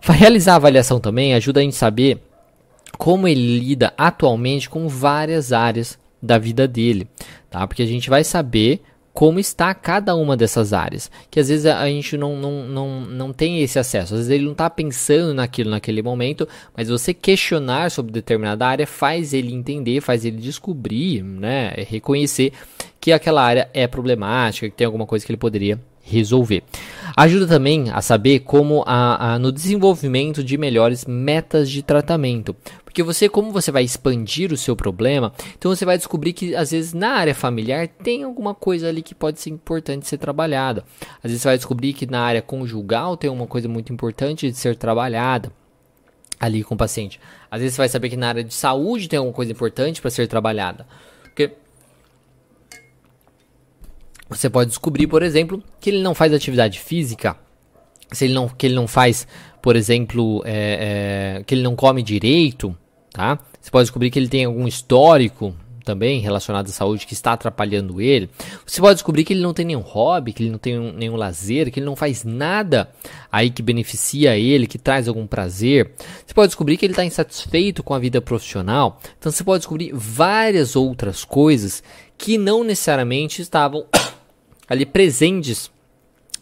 Realizar 0.00 0.52
a 0.52 0.56
avaliação 0.56 1.00
também 1.00 1.34
ajuda 1.34 1.58
a 1.58 1.62
gente 1.64 1.74
saber 1.74 2.22
como 2.96 3.26
ele 3.26 3.58
lida 3.58 3.92
atualmente 3.98 4.70
com 4.70 4.88
várias 4.88 5.52
áreas 5.52 5.98
da 6.22 6.38
vida 6.38 6.66
dele, 6.66 7.06
tá? 7.50 7.66
Porque 7.66 7.82
a 7.82 7.86
gente 7.86 8.08
vai 8.08 8.24
saber 8.24 8.82
como 9.18 9.40
está 9.40 9.74
cada 9.74 10.14
uma 10.14 10.36
dessas 10.36 10.72
áreas. 10.72 11.10
Que 11.28 11.40
às 11.40 11.48
vezes 11.48 11.66
a 11.66 11.84
gente 11.88 12.16
não, 12.16 12.36
não, 12.36 12.68
não, 12.68 13.00
não 13.00 13.32
tem 13.32 13.60
esse 13.60 13.76
acesso. 13.76 14.14
Às 14.14 14.20
vezes 14.20 14.30
ele 14.30 14.44
não 14.44 14.52
está 14.52 14.70
pensando 14.70 15.34
naquilo 15.34 15.70
naquele 15.70 16.02
momento, 16.02 16.46
mas 16.76 16.88
você 16.88 17.12
questionar 17.12 17.90
sobre 17.90 18.12
determinada 18.12 18.64
área 18.64 18.86
faz 18.86 19.34
ele 19.34 19.52
entender, 19.52 20.00
faz 20.00 20.24
ele 20.24 20.36
descobrir, 20.36 21.24
né, 21.24 21.72
reconhecer 21.88 22.52
que 23.00 23.10
aquela 23.10 23.42
área 23.42 23.68
é 23.74 23.88
problemática, 23.88 24.70
que 24.70 24.76
tem 24.76 24.84
alguma 24.84 25.04
coisa 25.04 25.26
que 25.26 25.32
ele 25.32 25.36
poderia 25.36 25.80
resolver. 26.08 26.62
Ajuda 27.16 27.46
também 27.46 27.90
a 27.90 28.00
saber 28.00 28.40
como 28.40 28.82
a, 28.86 29.34
a, 29.34 29.38
no 29.38 29.50
desenvolvimento 29.50 30.42
de 30.42 30.56
melhores 30.56 31.04
metas 31.04 31.70
de 31.70 31.82
tratamento. 31.82 32.54
Porque 32.84 33.02
você, 33.02 33.28
como 33.28 33.52
você 33.52 33.70
vai 33.70 33.84
expandir 33.84 34.52
o 34.52 34.56
seu 34.56 34.74
problema, 34.74 35.32
então 35.56 35.74
você 35.74 35.84
vai 35.84 35.96
descobrir 35.96 36.32
que 36.32 36.54
às 36.54 36.70
vezes 36.70 36.92
na 36.92 37.10
área 37.10 37.34
familiar 37.34 37.86
tem 37.86 38.22
alguma 38.22 38.54
coisa 38.54 38.88
ali 38.88 39.02
que 39.02 39.14
pode 39.14 39.40
ser 39.40 39.50
importante 39.50 40.08
ser 40.08 40.18
trabalhada. 40.18 40.84
Às 41.22 41.30
vezes 41.30 41.42
você 41.42 41.48
vai 41.48 41.56
descobrir 41.56 41.92
que 41.92 42.06
na 42.06 42.20
área 42.20 42.42
conjugal 42.42 43.16
tem 43.16 43.30
uma 43.30 43.46
coisa 43.46 43.68
muito 43.68 43.92
importante 43.92 44.50
de 44.50 44.56
ser 44.56 44.76
trabalhada 44.76 45.52
ali 46.40 46.62
com 46.62 46.74
o 46.74 46.78
paciente. 46.78 47.20
Às 47.50 47.60
vezes 47.60 47.74
você 47.74 47.82
vai 47.82 47.88
saber 47.88 48.08
que 48.10 48.16
na 48.16 48.28
área 48.28 48.44
de 48.44 48.54
saúde 48.54 49.08
tem 49.08 49.18
alguma 49.18 49.34
coisa 49.34 49.52
importante 49.52 50.00
para 50.00 50.10
ser 50.10 50.26
trabalhada. 50.26 50.86
Porque 51.22 51.52
você 54.28 54.50
pode 54.50 54.70
descobrir, 54.70 55.06
por 55.06 55.22
exemplo, 55.22 55.62
que 55.80 55.90
ele 55.90 56.02
não 56.02 56.14
faz 56.14 56.32
atividade 56.32 56.78
física, 56.78 57.36
se 58.12 58.24
ele 58.24 58.34
não, 58.34 58.48
que 58.48 58.66
ele 58.66 58.74
não 58.74 58.86
faz, 58.86 59.26
por 59.62 59.76
exemplo, 59.76 60.42
é, 60.44 61.38
é, 61.38 61.44
que 61.44 61.54
ele 61.54 61.62
não 61.62 61.76
come 61.76 62.02
direito, 62.02 62.76
tá? 63.12 63.38
Você 63.60 63.70
pode 63.70 63.84
descobrir 63.84 64.10
que 64.10 64.18
ele 64.18 64.28
tem 64.28 64.44
algum 64.44 64.66
histórico 64.66 65.54
também 65.88 66.20
relacionado 66.20 66.66
à 66.66 66.70
saúde 66.70 67.06
que 67.06 67.14
está 67.14 67.32
atrapalhando 67.32 67.98
ele. 67.98 68.28
Você 68.66 68.78
pode 68.78 68.96
descobrir 68.96 69.24
que 69.24 69.32
ele 69.32 69.40
não 69.40 69.54
tem 69.54 69.64
nenhum 69.64 69.80
hobby, 69.80 70.34
que 70.34 70.42
ele 70.42 70.50
não 70.50 70.58
tem 70.58 70.78
nenhum 70.92 71.16
lazer, 71.16 71.70
que 71.72 71.80
ele 71.80 71.86
não 71.86 71.96
faz 71.96 72.24
nada 72.24 72.90
aí 73.32 73.48
que 73.48 73.62
beneficia 73.62 74.36
ele, 74.36 74.66
que 74.66 74.76
traz 74.76 75.08
algum 75.08 75.26
prazer. 75.26 75.92
Você 76.26 76.34
pode 76.34 76.48
descobrir 76.48 76.76
que 76.76 76.84
ele 76.84 76.92
está 76.92 77.06
insatisfeito 77.06 77.82
com 77.82 77.94
a 77.94 77.98
vida 77.98 78.20
profissional. 78.20 79.00
Então 79.18 79.32
você 79.32 79.42
pode 79.42 79.60
descobrir 79.60 79.90
várias 79.94 80.76
outras 80.76 81.24
coisas 81.24 81.82
que 82.18 82.36
não 82.36 82.62
necessariamente 82.62 83.40
estavam 83.40 83.86
ali 84.68 84.84
presentes 84.84 85.70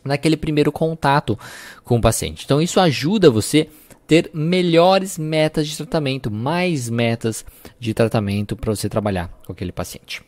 naquele 0.04 0.36
primeiro 0.36 0.72
contato 0.72 1.38
com 1.84 1.96
o 1.96 2.00
paciente. 2.00 2.44
Então 2.44 2.60
isso 2.60 2.80
ajuda 2.80 3.30
você 3.30 3.68
ter 4.06 4.30
melhores 4.32 5.18
metas 5.18 5.66
de 5.66 5.76
tratamento, 5.76 6.30
mais 6.30 6.88
metas 6.88 7.44
de 7.78 7.92
tratamento 7.92 8.56
para 8.56 8.74
você 8.74 8.88
trabalhar 8.88 9.28
com 9.44 9.52
aquele 9.52 9.72
paciente. 9.72 10.22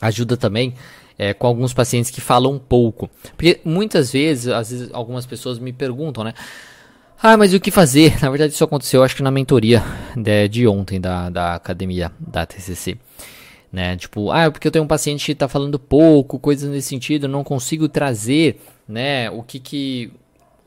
Ajuda 0.00 0.36
também 0.36 0.74
é, 1.18 1.32
com 1.32 1.46
alguns 1.46 1.72
pacientes 1.72 2.10
que 2.10 2.20
falam 2.20 2.58
pouco, 2.58 3.08
porque 3.36 3.60
muitas 3.64 4.12
vezes, 4.12 4.48
às 4.48 4.70
vezes, 4.70 4.90
algumas 4.92 5.24
pessoas 5.24 5.58
me 5.58 5.72
perguntam, 5.72 6.24
né? 6.24 6.34
Ah, 7.22 7.36
mas 7.36 7.54
o 7.54 7.60
que 7.60 7.70
fazer? 7.70 8.16
Na 8.20 8.28
verdade, 8.28 8.52
isso 8.52 8.64
aconteceu, 8.64 9.02
acho 9.02 9.16
que 9.16 9.22
na 9.22 9.30
mentoria 9.30 9.82
de, 10.14 10.48
de 10.48 10.66
ontem 10.66 11.00
da, 11.00 11.30
da 11.30 11.54
academia 11.54 12.12
da 12.18 12.44
TCC. 12.44 12.98
Né? 13.72 13.96
Tipo, 13.96 14.30
ah, 14.30 14.44
é 14.44 14.50
porque 14.50 14.68
eu 14.68 14.72
tenho 14.72 14.84
um 14.84 14.88
paciente 14.88 15.26
que 15.26 15.32
está 15.32 15.48
falando 15.48 15.78
pouco, 15.78 16.38
coisas 16.38 16.70
nesse 16.70 16.88
sentido, 16.88 17.24
eu 17.24 17.30
não 17.30 17.44
consigo 17.44 17.88
trazer, 17.88 18.60
né, 18.88 19.28
o 19.30 19.42
que 19.42 19.58
que 19.58 20.12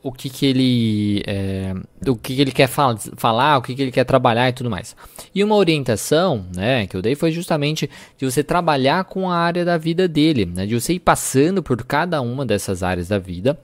o 0.02 0.10
que, 0.10 0.30
que 0.30 0.46
ele 0.46 1.22
é, 1.26 1.74
o 2.08 2.16
que, 2.16 2.34
que 2.34 2.40
ele 2.40 2.52
quer 2.52 2.66
fal 2.66 2.96
falar, 3.16 3.58
o 3.58 3.62
que, 3.62 3.74
que 3.74 3.82
ele 3.82 3.92
quer 3.92 4.04
trabalhar 4.04 4.48
e 4.48 4.52
tudo 4.52 4.70
mais. 4.70 4.96
E 5.34 5.44
uma 5.44 5.54
orientação 5.54 6.46
né, 6.54 6.86
que 6.86 6.96
eu 6.96 7.02
dei 7.02 7.14
foi 7.14 7.30
justamente 7.30 7.88
de 8.16 8.24
você 8.24 8.42
trabalhar 8.42 9.04
com 9.04 9.30
a 9.30 9.36
área 9.36 9.64
da 9.64 9.76
vida 9.76 10.08
dele, 10.08 10.46
né, 10.46 10.66
de 10.66 10.78
você 10.78 10.94
ir 10.94 11.00
passando 11.00 11.62
por 11.62 11.84
cada 11.84 12.20
uma 12.20 12.46
dessas 12.46 12.82
áreas 12.82 13.08
da 13.08 13.18
vida 13.18 13.58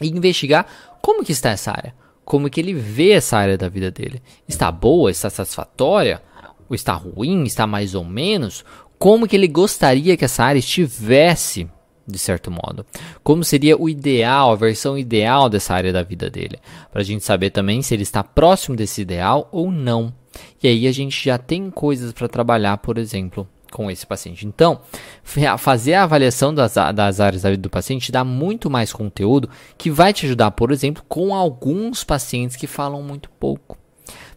e 0.00 0.08
investigar 0.08 0.66
como 1.00 1.24
que 1.24 1.32
está 1.32 1.50
essa 1.50 1.70
área, 1.70 1.94
como 2.24 2.48
que 2.48 2.60
ele 2.60 2.72
vê 2.72 3.10
essa 3.10 3.36
área 3.36 3.58
da 3.58 3.68
vida 3.68 3.90
dele. 3.90 4.22
Está 4.48 4.72
boa, 4.72 5.10
está 5.10 5.28
satisfatória, 5.28 6.22
ou 6.72 6.74
está 6.74 6.94
ruim, 6.94 7.44
está 7.44 7.66
mais 7.66 7.94
ou 7.94 8.04
menos? 8.04 8.64
Como 8.98 9.28
que 9.28 9.36
ele 9.36 9.48
gostaria 9.48 10.16
que 10.16 10.24
essa 10.24 10.44
área 10.44 10.58
estivesse 10.58 11.68
de 12.04 12.18
certo 12.18 12.50
modo. 12.50 12.84
Como 13.22 13.44
seria 13.44 13.80
o 13.80 13.88
ideal, 13.88 14.50
a 14.50 14.56
versão 14.56 14.98
ideal 14.98 15.48
dessa 15.48 15.72
área 15.72 15.92
da 15.92 16.02
vida 16.02 16.28
dele? 16.28 16.58
Para 16.90 17.00
a 17.00 17.04
gente 17.04 17.24
saber 17.24 17.50
também 17.50 17.80
se 17.80 17.94
ele 17.94 18.02
está 18.02 18.24
próximo 18.24 18.76
desse 18.76 19.02
ideal 19.02 19.48
ou 19.52 19.70
não. 19.70 20.12
E 20.62 20.66
aí 20.66 20.86
a 20.86 20.92
gente 20.92 21.24
já 21.24 21.38
tem 21.38 21.70
coisas 21.70 22.12
para 22.12 22.28
trabalhar, 22.28 22.78
por 22.78 22.98
exemplo, 22.98 23.46
com 23.70 23.90
esse 23.90 24.06
paciente. 24.06 24.46
Então, 24.46 24.80
fazer 25.58 25.94
a 25.94 26.02
avaliação 26.02 26.52
das, 26.52 26.74
das 26.74 27.20
áreas 27.20 27.42
da 27.42 27.50
vida 27.50 27.62
do 27.62 27.70
paciente 27.70 28.10
dá 28.10 28.24
muito 28.24 28.68
mais 28.68 28.92
conteúdo 28.92 29.48
que 29.78 29.90
vai 29.90 30.12
te 30.12 30.26
ajudar, 30.26 30.50
por 30.50 30.72
exemplo, 30.72 31.04
com 31.08 31.34
alguns 31.34 32.02
pacientes 32.02 32.56
que 32.56 32.66
falam 32.66 33.02
muito 33.02 33.30
pouco. 33.30 33.81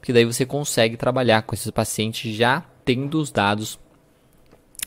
Porque 0.05 0.13
daí 0.13 0.23
você 0.23 0.45
consegue 0.45 0.95
trabalhar 0.97 1.41
com 1.41 1.55
esses 1.55 1.71
pacientes 1.71 2.35
já 2.35 2.63
tendo 2.85 3.19
os 3.19 3.31
dados 3.31 3.79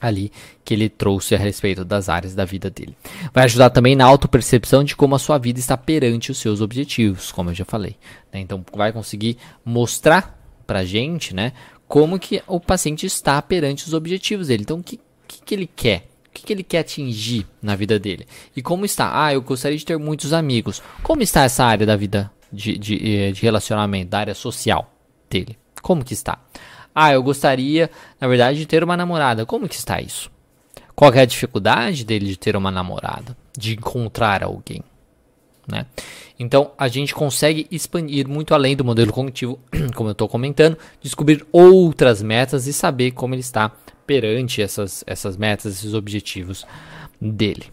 ali 0.01 0.31
que 0.65 0.73
ele 0.73 0.89
trouxe 0.89 1.35
a 1.35 1.39
respeito 1.39 1.85
das 1.85 2.09
áreas 2.09 2.37
da 2.37 2.45
vida 2.45 2.71
dele. 2.71 2.97
Vai 3.35 3.43
ajudar 3.43 3.71
também 3.71 3.97
na 3.97 4.05
autopercepção 4.05 4.85
de 4.85 4.95
como 4.95 5.17
a 5.17 5.19
sua 5.19 5.37
vida 5.37 5.59
está 5.59 5.77
perante 5.77 6.31
os 6.31 6.39
seus 6.39 6.61
objetivos, 6.61 7.33
como 7.33 7.51
eu 7.51 7.55
já 7.55 7.65
falei. 7.65 7.97
Né? 8.33 8.39
Então 8.39 8.65
vai 8.73 8.93
conseguir 8.93 9.37
mostrar 9.65 10.41
pra 10.65 10.85
gente, 10.85 11.35
né, 11.35 11.53
como 11.89 12.17
que 12.17 12.41
o 12.47 12.61
paciente 12.61 13.05
está 13.05 13.43
perante 13.43 13.89
os 13.89 13.95
objetivos 13.95 14.47
dele. 14.47 14.63
Então 14.63 14.79
o 14.79 14.83
que, 14.85 15.01
que, 15.27 15.43
que 15.43 15.53
ele 15.53 15.69
quer? 15.75 16.09
O 16.29 16.31
que, 16.33 16.45
que 16.45 16.53
ele 16.53 16.63
quer 16.63 16.79
atingir 16.79 17.45
na 17.61 17.75
vida 17.75 17.99
dele? 17.99 18.25
E 18.55 18.63
como 18.63 18.85
está? 18.85 19.25
Ah, 19.25 19.35
eu 19.35 19.43
gostaria 19.43 19.77
de 19.77 19.85
ter 19.85 19.99
muitos 19.99 20.33
amigos. 20.33 20.81
Como 21.03 21.23
está 21.23 21.43
essa 21.43 21.65
área 21.65 21.85
da 21.85 21.97
vida 21.97 22.31
de, 22.53 22.79
de, 22.79 22.95
eh, 23.17 23.33
de 23.33 23.43
relacionamento, 23.43 24.11
da 24.11 24.21
área 24.21 24.35
social 24.37 24.95
dele? 25.29 25.59
Como 25.83 26.05
que 26.05 26.15
está? 26.15 26.39
Ah, 26.95 27.13
eu 27.13 27.23
gostaria, 27.23 27.91
na 28.21 28.27
verdade, 28.27 28.59
de 28.59 28.67
ter 28.67 28.83
uma 28.83 28.97
namorada. 28.97 29.47
Como 29.47 29.69
que 29.69 29.77
está 29.77 30.01
isso? 30.01 30.31
Qual 30.95 31.13
é 31.13 31.21
a 31.21 31.25
dificuldade 31.25 32.05
dele 32.05 32.27
de 32.27 32.37
ter 32.37 32.57
uma 32.57 32.71
namorada? 32.71 33.37
De 33.57 33.75
encontrar 33.75 34.43
alguém? 34.43 34.83
Né? 35.67 35.87
Então 36.39 36.73
a 36.79 36.89
gente 36.89 37.15
consegue 37.15 37.67
expandir 37.71 38.27
muito 38.27 38.55
além 38.55 38.75
do 38.75 38.85
modelo 38.85 39.13
cognitivo, 39.13 39.59
como 39.95 40.09
eu 40.09 40.13
estou 40.13 40.29
comentando, 40.29 40.79
descobrir 41.01 41.47
outras 41.53 42.23
metas 42.23 42.67
e 42.67 42.73
saber 42.73 43.11
como 43.11 43.35
ele 43.35 43.43
está 43.43 43.71
perante 44.07 44.63
essas, 44.63 45.05
essas 45.07 45.37
metas, 45.37 45.75
esses 45.75 45.93
objetivos 45.93 46.67
dele. 47.21 47.67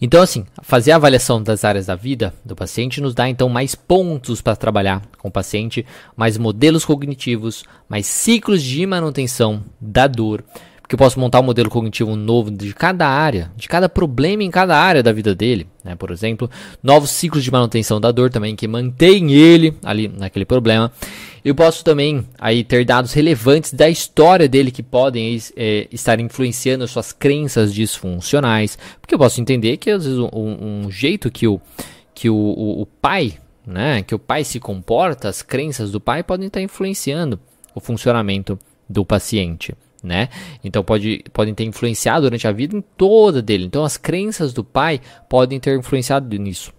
Então, 0.00 0.22
assim, 0.22 0.46
fazer 0.62 0.92
a 0.92 0.96
avaliação 0.96 1.42
das 1.42 1.64
áreas 1.64 1.86
da 1.86 1.94
vida 1.94 2.32
do 2.44 2.54
paciente 2.54 3.00
nos 3.00 3.14
dá 3.14 3.28
então 3.28 3.48
mais 3.48 3.74
pontos 3.74 4.40
para 4.40 4.56
trabalhar 4.56 5.02
com 5.18 5.28
o 5.28 5.32
paciente, 5.32 5.84
mais 6.16 6.38
modelos 6.38 6.84
cognitivos, 6.84 7.64
mais 7.88 8.06
ciclos 8.06 8.62
de 8.62 8.86
manutenção 8.86 9.64
da 9.80 10.06
dor, 10.06 10.44
porque 10.88 10.94
eu 10.94 10.98
posso 10.98 11.20
montar 11.20 11.40
um 11.40 11.42
modelo 11.42 11.68
cognitivo 11.68 12.16
novo 12.16 12.50
de 12.50 12.72
cada 12.72 13.06
área, 13.06 13.52
de 13.54 13.68
cada 13.68 13.90
problema 13.90 14.42
em 14.42 14.50
cada 14.50 14.74
área 14.74 15.02
da 15.02 15.12
vida 15.12 15.34
dele, 15.34 15.66
né? 15.84 15.94
Por 15.94 16.10
exemplo, 16.10 16.50
novos 16.82 17.10
ciclos 17.10 17.44
de 17.44 17.50
manutenção 17.50 18.00
da 18.00 18.10
dor 18.10 18.30
também 18.30 18.56
que 18.56 18.66
mantém 18.66 19.30
ele 19.30 19.76
ali 19.84 20.08
naquele 20.08 20.46
problema. 20.46 20.90
Eu 21.44 21.54
posso 21.54 21.84
também 21.84 22.26
aí 22.38 22.64
ter 22.64 22.86
dados 22.86 23.12
relevantes 23.12 23.74
da 23.74 23.86
história 23.90 24.48
dele 24.48 24.70
que 24.70 24.82
podem 24.82 25.38
é, 25.54 25.86
estar 25.92 26.18
influenciando 26.20 26.84
as 26.84 26.90
suas 26.90 27.12
crenças 27.12 27.74
disfuncionais, 27.74 28.78
porque 28.98 29.14
eu 29.14 29.18
posso 29.18 29.42
entender 29.42 29.76
que 29.76 29.90
às 29.90 30.06
vezes 30.06 30.18
um, 30.18 30.30
um 30.86 30.90
jeito 30.90 31.30
que 31.30 31.46
o 31.46 31.60
que 32.14 32.30
o, 32.30 32.34
o, 32.34 32.80
o 32.80 32.86
pai, 32.86 33.34
né, 33.66 34.02
que 34.02 34.14
o 34.14 34.18
pai 34.18 34.42
se 34.42 34.58
comporta, 34.58 35.28
as 35.28 35.42
crenças 35.42 35.92
do 35.92 36.00
pai 36.00 36.22
podem 36.22 36.46
estar 36.46 36.62
influenciando 36.62 37.38
o 37.74 37.78
funcionamento 37.78 38.58
do 38.88 39.04
paciente 39.04 39.74
né? 40.02 40.28
Então 40.62 40.82
pode, 40.82 41.24
podem 41.32 41.54
ter 41.54 41.64
influenciado 41.64 42.22
durante 42.22 42.46
a 42.46 42.52
vida 42.52 42.82
toda 42.96 43.42
dele. 43.42 43.64
Então 43.64 43.84
as 43.84 43.96
crenças 43.96 44.52
do 44.52 44.62
pai 44.62 45.00
podem 45.28 45.58
ter 45.58 45.76
influenciado 45.78 46.36
nisso. 46.36 46.72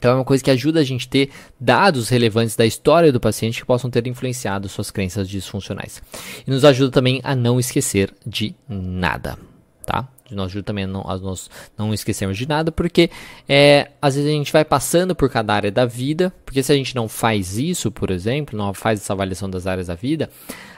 Então 0.00 0.12
é 0.12 0.14
uma 0.14 0.24
coisa 0.24 0.42
que 0.42 0.50
ajuda 0.50 0.80
a 0.80 0.84
gente 0.84 1.06
a 1.06 1.10
ter 1.10 1.30
dados 1.60 2.08
relevantes 2.08 2.56
da 2.56 2.64
história 2.64 3.12
do 3.12 3.20
paciente 3.20 3.60
que 3.60 3.66
possam 3.66 3.90
ter 3.90 4.06
influenciado 4.06 4.66
suas 4.66 4.90
crenças 4.90 5.28
disfuncionais. 5.28 6.02
E 6.46 6.50
nos 6.50 6.64
ajuda 6.64 6.90
também 6.90 7.20
a 7.22 7.36
não 7.36 7.60
esquecer 7.60 8.10
de 8.26 8.54
nada, 8.66 9.38
tá? 9.84 10.08
Nos 10.30 10.46
ajuda 10.46 10.62
também 10.62 10.84
a, 10.84 10.86
não, 10.86 11.02
a 11.06 11.18
nós 11.18 11.50
não 11.76 11.92
esquecermos 11.92 12.38
de 12.38 12.48
nada, 12.48 12.72
porque 12.72 13.10
é, 13.46 13.90
às 14.00 14.14
vezes 14.14 14.30
a 14.30 14.32
gente 14.32 14.52
vai 14.52 14.64
passando 14.64 15.14
por 15.14 15.28
cada 15.28 15.52
área 15.52 15.70
da 15.70 15.84
vida, 15.84 16.32
porque 16.46 16.62
se 16.62 16.72
a 16.72 16.76
gente 16.76 16.94
não 16.96 17.06
faz 17.06 17.58
isso, 17.58 17.90
por 17.90 18.10
exemplo, 18.10 18.56
não 18.56 18.72
faz 18.72 19.00
essa 19.00 19.12
avaliação 19.12 19.50
das 19.50 19.66
áreas 19.66 19.88
da 19.88 19.94
vida, 19.94 20.30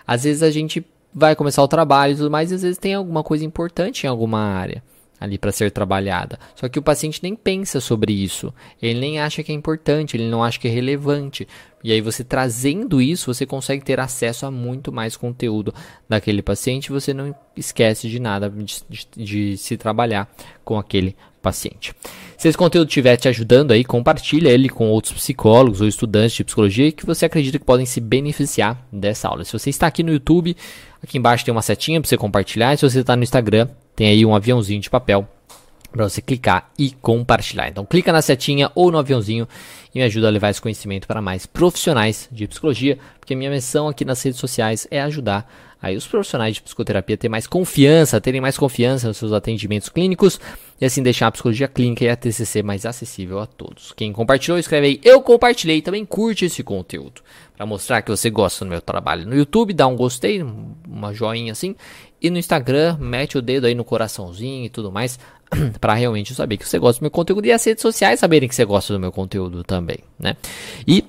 às 0.05 0.25
vezes 0.25 0.43
a 0.43 0.51
gente 0.51 0.85
vai 1.15 1.37
começar 1.37 1.63
o 1.63 1.69
trabalho 1.69 2.15
e 2.15 2.17
tudo 2.17 2.31
mais, 2.31 2.51
e 2.51 2.55
às 2.55 2.63
vezes 2.63 2.79
tem 2.79 2.95
alguma 2.95 3.23
coisa 3.23 3.45
importante 3.45 4.05
em 4.05 4.09
alguma 4.09 4.41
área 4.41 4.83
ali 5.23 5.39
para 5.39 5.53
ser 5.53 5.71
trabalhada. 5.71 6.37
Só 6.57 6.69
que 6.69 6.81
o 6.81 6.83
paciente 6.83 7.21
nem 7.23 7.37
pensa 7.37 7.81
sobre 7.81 8.13
isso. 8.13 8.53
Ele 8.83 8.99
nem 8.99 9.21
acha 9.21 9.41
que 9.45 9.53
é 9.53 9.55
importante, 9.55 10.17
ele 10.17 10.29
não 10.29 10.43
acha 10.43 10.59
que 10.59 10.67
é 10.67 10.71
relevante. 10.71 11.47
E 11.85 11.93
aí 11.93 12.01
você 12.01 12.25
trazendo 12.25 13.01
isso, 13.01 13.33
você 13.33 13.47
consegue 13.47 13.85
ter 13.85 14.01
acesso 14.01 14.47
a 14.47 14.51
muito 14.51 14.91
mais 14.91 15.17
conteúdo 15.17 15.73
daquele 16.09 16.43
paciente, 16.43 16.91
você 16.91 17.15
não 17.15 17.33
esquece 17.57 18.09
de 18.09 18.19
nada 18.19 18.51
de, 18.51 18.83
de, 18.89 19.07
de 19.17 19.57
se 19.57 19.77
trabalhar 19.77 20.29
com 20.65 20.77
aquele 20.77 21.15
paciente. 21.41 21.95
Se 22.37 22.49
esse 22.49 22.59
conteúdo 22.59 22.89
estiver 22.89 23.17
te 23.17 23.29
ajudando 23.29 23.73
aí, 23.73 23.85
compartilha 23.85 24.49
ele 24.49 24.69
com 24.69 24.89
outros 24.89 25.15
psicólogos 25.15 25.81
ou 25.81 25.87
estudantes 25.87 26.35
de 26.35 26.45
psicologia 26.45 26.91
que 26.91 27.07
você 27.07 27.27
acredita 27.27 27.59
que 27.59 27.65
podem 27.65 27.87
se 27.87 28.01
beneficiar 28.01 28.85
dessa 28.93 29.29
aula. 29.29 29.45
Se 29.45 29.53
você 29.53 29.71
está 29.71 29.87
aqui 29.87 30.03
no 30.03 30.13
YouTube, 30.13 30.57
aqui 31.03 31.19
embaixo 31.19 31.45
tem 31.45 31.53
uma 31.53 31.63
setinha 31.63 32.01
para 32.01 32.09
você 32.09 32.17
compartilhar. 32.17 32.75
E 32.75 32.77
se 32.77 32.89
você 32.89 33.01
está 33.01 33.17
no 33.17 33.23
Instagram, 33.23 33.69
tem 33.95 34.09
aí 34.09 34.25
um 34.25 34.35
aviãozinho 34.35 34.81
de 34.81 34.91
papel 34.91 35.29
para 35.93 36.09
você 36.09 36.23
clicar 36.23 36.71
e 36.79 36.91
compartilhar. 36.91 37.69
Então 37.69 37.85
clica 37.85 38.11
na 38.13 38.23
setinha 38.23 38.73
ou 38.75 38.91
no 38.91 38.99
aviãozinho 38.99 39.47
e 39.95 39.99
me 39.99 40.05
ajuda 40.05 40.29
a 40.29 40.31
levar 40.31 40.49
esse 40.49 40.61
conhecimento 40.61 41.07
para 41.07 41.21
mais 41.21 41.45
profissionais 41.45 42.29
de 42.33 42.49
psicologia, 42.49 42.99
porque 43.21 43.35
minha 43.35 43.51
missão 43.51 43.89
aqui 43.89 44.05
nas 44.05 44.23
redes 44.23 44.41
sociais 44.41 44.89
é 44.91 45.01
ajudar 45.03 45.47
aí 45.83 45.97
os 45.97 46.07
profissionais 46.07 46.55
de 46.55 46.63
psicoterapia 46.63 47.15
a 47.15 47.19
ter 47.19 47.29
mais 47.29 47.47
confiança, 47.47 48.21
terem 48.21 48.41
mais 48.41 48.57
confiança 48.57 49.09
nos 49.09 49.17
seus 49.17 49.33
atendimentos 49.33 49.89
clínicos 49.89 50.41
e 50.81 50.85
assim 50.85 51.03
deixar 51.03 51.27
a 51.27 51.33
psicologia 51.33 51.67
clínica 51.67 52.05
e 52.05 52.09
a 52.09 52.17
TCC 52.17 52.63
mais 52.63 52.87
acessível 52.87 53.41
a 53.41 53.47
todos. 53.47 53.93
Quem 53.93 54.13
compartilhou, 54.13 54.59
escreve 54.59 54.87
aí 54.87 55.01
eu 55.03 55.21
compartilhei 55.21 55.83
também 55.83 56.07
curte 56.07 56.45
esse 56.45 56.63
conteúdo 56.63 57.21
para 57.57 57.67
mostrar 57.67 58.01
que 58.01 58.11
você 58.11 58.31
gosta 58.31 58.65
do 58.65 58.71
meu 58.71 58.81
trabalho 58.81 59.27
no 59.27 59.37
YouTube, 59.37 59.75
dá 59.75 59.87
um 59.87 59.97
gostei, 59.97 60.43
uma 61.03 61.13
joinha 61.13 61.53
assim 61.53 61.75
e 62.21 62.31
no 62.31 62.39
Instagram 62.39 62.97
mete 63.01 63.37
o 63.37 63.43
dedo 63.43 63.67
aí 63.67 63.75
no 63.75 63.85
coraçãozinho 63.85 64.65
e 64.67 64.69
tudo 64.71 64.91
mais 64.93 65.19
para 65.81 65.95
realmente 65.95 66.35
saber 66.35 66.57
que 66.57 66.69
você 66.69 66.79
gosta 66.79 67.01
do 67.01 67.05
meu 67.05 67.11
conteúdo 67.11 67.47
e 67.47 67.53
as 67.53 67.65
redes 67.65 67.83
sociais 67.83 68.21
saberem 68.21 68.49
que 68.49 68.55
você 68.55 68.65
gosta 68.65 68.93
do 68.93 69.01
meu 69.01 69.13
conteúdo 69.13 69.65
também, 69.65 69.99
né? 70.19 70.37
E 70.87 71.05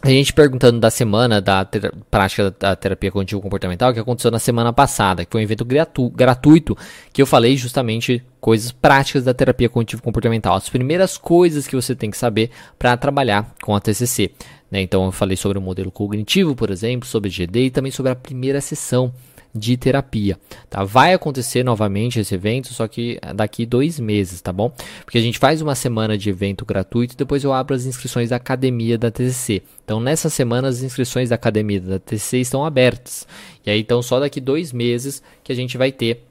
a 0.00 0.10
gente 0.10 0.32
perguntando 0.32 0.78
da 0.78 0.90
semana 0.90 1.40
da 1.40 1.66
prática 2.08 2.54
da 2.56 2.76
terapia 2.76 3.10
cognitivo 3.10 3.40
comportamental 3.40 3.92
que 3.92 3.98
aconteceu 3.98 4.30
na 4.30 4.38
semana 4.38 4.72
passada, 4.72 5.24
que 5.24 5.32
foi 5.32 5.40
um 5.40 5.44
evento 5.44 5.64
gratu 5.64 6.08
gratuito 6.10 6.78
que 7.12 7.20
eu 7.20 7.26
falei 7.26 7.56
justamente 7.56 8.22
coisas 8.40 8.70
práticas 8.70 9.24
da 9.24 9.34
terapia 9.34 9.68
cognitivo 9.68 10.00
comportamental, 10.00 10.54
as 10.54 10.68
primeiras 10.68 11.18
coisas 11.18 11.66
que 11.66 11.74
você 11.74 11.96
tem 11.96 12.12
que 12.12 12.16
saber 12.16 12.50
para 12.78 12.96
trabalhar 12.96 13.52
com 13.60 13.74
a 13.74 13.80
TCC. 13.80 14.30
Né? 14.70 14.80
Então 14.82 15.04
eu 15.04 15.12
falei 15.12 15.36
sobre 15.36 15.58
o 15.58 15.62
modelo 15.62 15.90
cognitivo, 15.90 16.54
por 16.54 16.70
exemplo, 16.70 17.08
sobre 17.08 17.30
GD 17.30 17.66
e 17.66 17.70
também 17.70 17.92
sobre 17.92 18.12
a 18.12 18.16
primeira 18.16 18.60
sessão 18.60 19.12
de 19.54 19.76
terapia, 19.76 20.38
tá? 20.68 20.84
Vai 20.84 21.14
acontecer 21.14 21.64
novamente 21.64 22.20
esse 22.20 22.34
evento, 22.34 22.72
só 22.72 22.86
que 22.86 23.18
daqui 23.34 23.64
dois 23.64 23.98
meses, 23.98 24.40
tá 24.40 24.52
bom? 24.52 24.72
Porque 25.04 25.18
a 25.18 25.20
gente 25.20 25.38
faz 25.38 25.62
uma 25.62 25.74
semana 25.74 26.18
de 26.18 26.28
evento 26.28 26.64
gratuito 26.64 27.14
e 27.14 27.16
depois 27.16 27.42
eu 27.42 27.52
abro 27.52 27.74
as 27.74 27.86
inscrições 27.86 28.28
da 28.28 28.36
academia 28.36 28.98
da 28.98 29.10
TCC. 29.10 29.62
Então, 29.84 30.00
nessa 30.00 30.28
semana, 30.28 30.68
as 30.68 30.82
inscrições 30.82 31.30
da 31.30 31.34
academia 31.34 31.80
da 31.80 31.98
TCC 31.98 32.38
estão 32.38 32.64
abertas. 32.64 33.26
E 33.64 33.70
aí, 33.70 33.80
então, 33.80 34.02
só 34.02 34.20
daqui 34.20 34.40
dois 34.40 34.72
meses 34.72 35.22
que 35.42 35.50
a 35.50 35.56
gente 35.56 35.78
vai 35.78 35.90
ter 35.90 36.24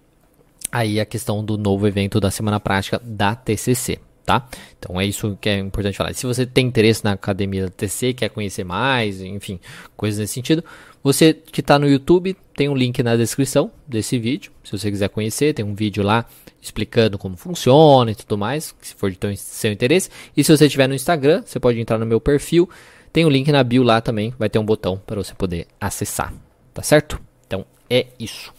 aí 0.72 1.00
a 1.00 1.06
questão 1.06 1.44
do 1.44 1.58
novo 1.58 1.88
evento 1.88 2.20
da 2.20 2.29
semana 2.29 2.60
prática 2.60 3.01
da 3.03 3.36
TCC 3.36 4.00
tá? 4.27 4.46
Então 4.77 5.00
é 5.00 5.05
isso 5.05 5.38
que 5.39 5.48
é 5.48 5.57
importante 5.57 5.98
falar. 5.98 6.13
Se 6.13 6.25
você 6.25 6.46
tem 6.46 6.67
interesse 6.67 7.01
na 7.01 7.13
academia 7.13 7.63
da 7.63 7.69
TC, 7.69 8.13
quer 8.13 8.29
conhecer 8.29 8.65
mais, 8.65 9.22
enfim, 9.22 9.57
coisas 9.96 10.19
nesse 10.19 10.34
sentido, 10.34 10.63
você 11.01 11.34
que 11.34 11.62
está 11.62 11.79
no 11.79 11.88
YouTube 11.88 12.36
tem 12.53 12.67
um 12.67 12.75
link 12.75 13.01
na 13.01 13.15
descrição 13.15 13.72
desse 13.88 14.19
vídeo. 14.19 14.51
Se 14.65 14.74
você 14.74 14.91
quiser 14.91 15.07
conhecer, 15.07 15.53
tem 15.53 15.63
um 15.63 15.74
vídeo 15.74 16.03
lá 16.03 16.25
explicando 16.62 17.17
como 17.17 17.38
funciona 17.38 18.12
e 18.12 18.15
tudo 18.15 18.38
mais, 18.38 18.75
se 18.81 18.93
for 18.96 19.10
de 19.10 19.38
seu 19.38 19.72
interesse. 19.72 20.10
E 20.36 20.43
se 20.43 20.55
você 20.55 20.65
estiver 20.65 20.89
no 20.89 20.93
Instagram, 20.93 21.41
você 21.46 21.57
pode 21.57 21.79
entrar 21.79 21.98
no 21.98 22.05
meu 22.05 22.19
perfil. 22.19 22.69
Tem 23.13 23.25
um 23.25 23.29
link 23.29 23.50
na 23.50 23.63
bio 23.63 23.81
lá 23.81 24.01
também, 24.01 24.34
vai 24.38 24.50
ter 24.50 24.60
um 24.60 24.65
botão 24.65 25.01
para 25.07 25.24
você 25.24 25.34
poder 25.34 25.67
acessar, 25.79 26.34
tá 26.74 26.84
certo? 26.84 27.17
Então 27.48 27.65
é 27.89 28.07
isso. 28.19 28.53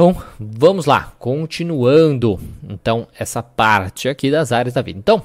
Então, 0.00 0.16
vamos 0.38 0.86
lá, 0.86 1.12
continuando 1.18 2.40
então 2.66 3.06
essa 3.18 3.42
parte 3.42 4.08
aqui 4.08 4.30
das 4.30 4.50
áreas 4.50 4.72
da 4.72 4.80
vida. 4.80 4.98
Então, 4.98 5.22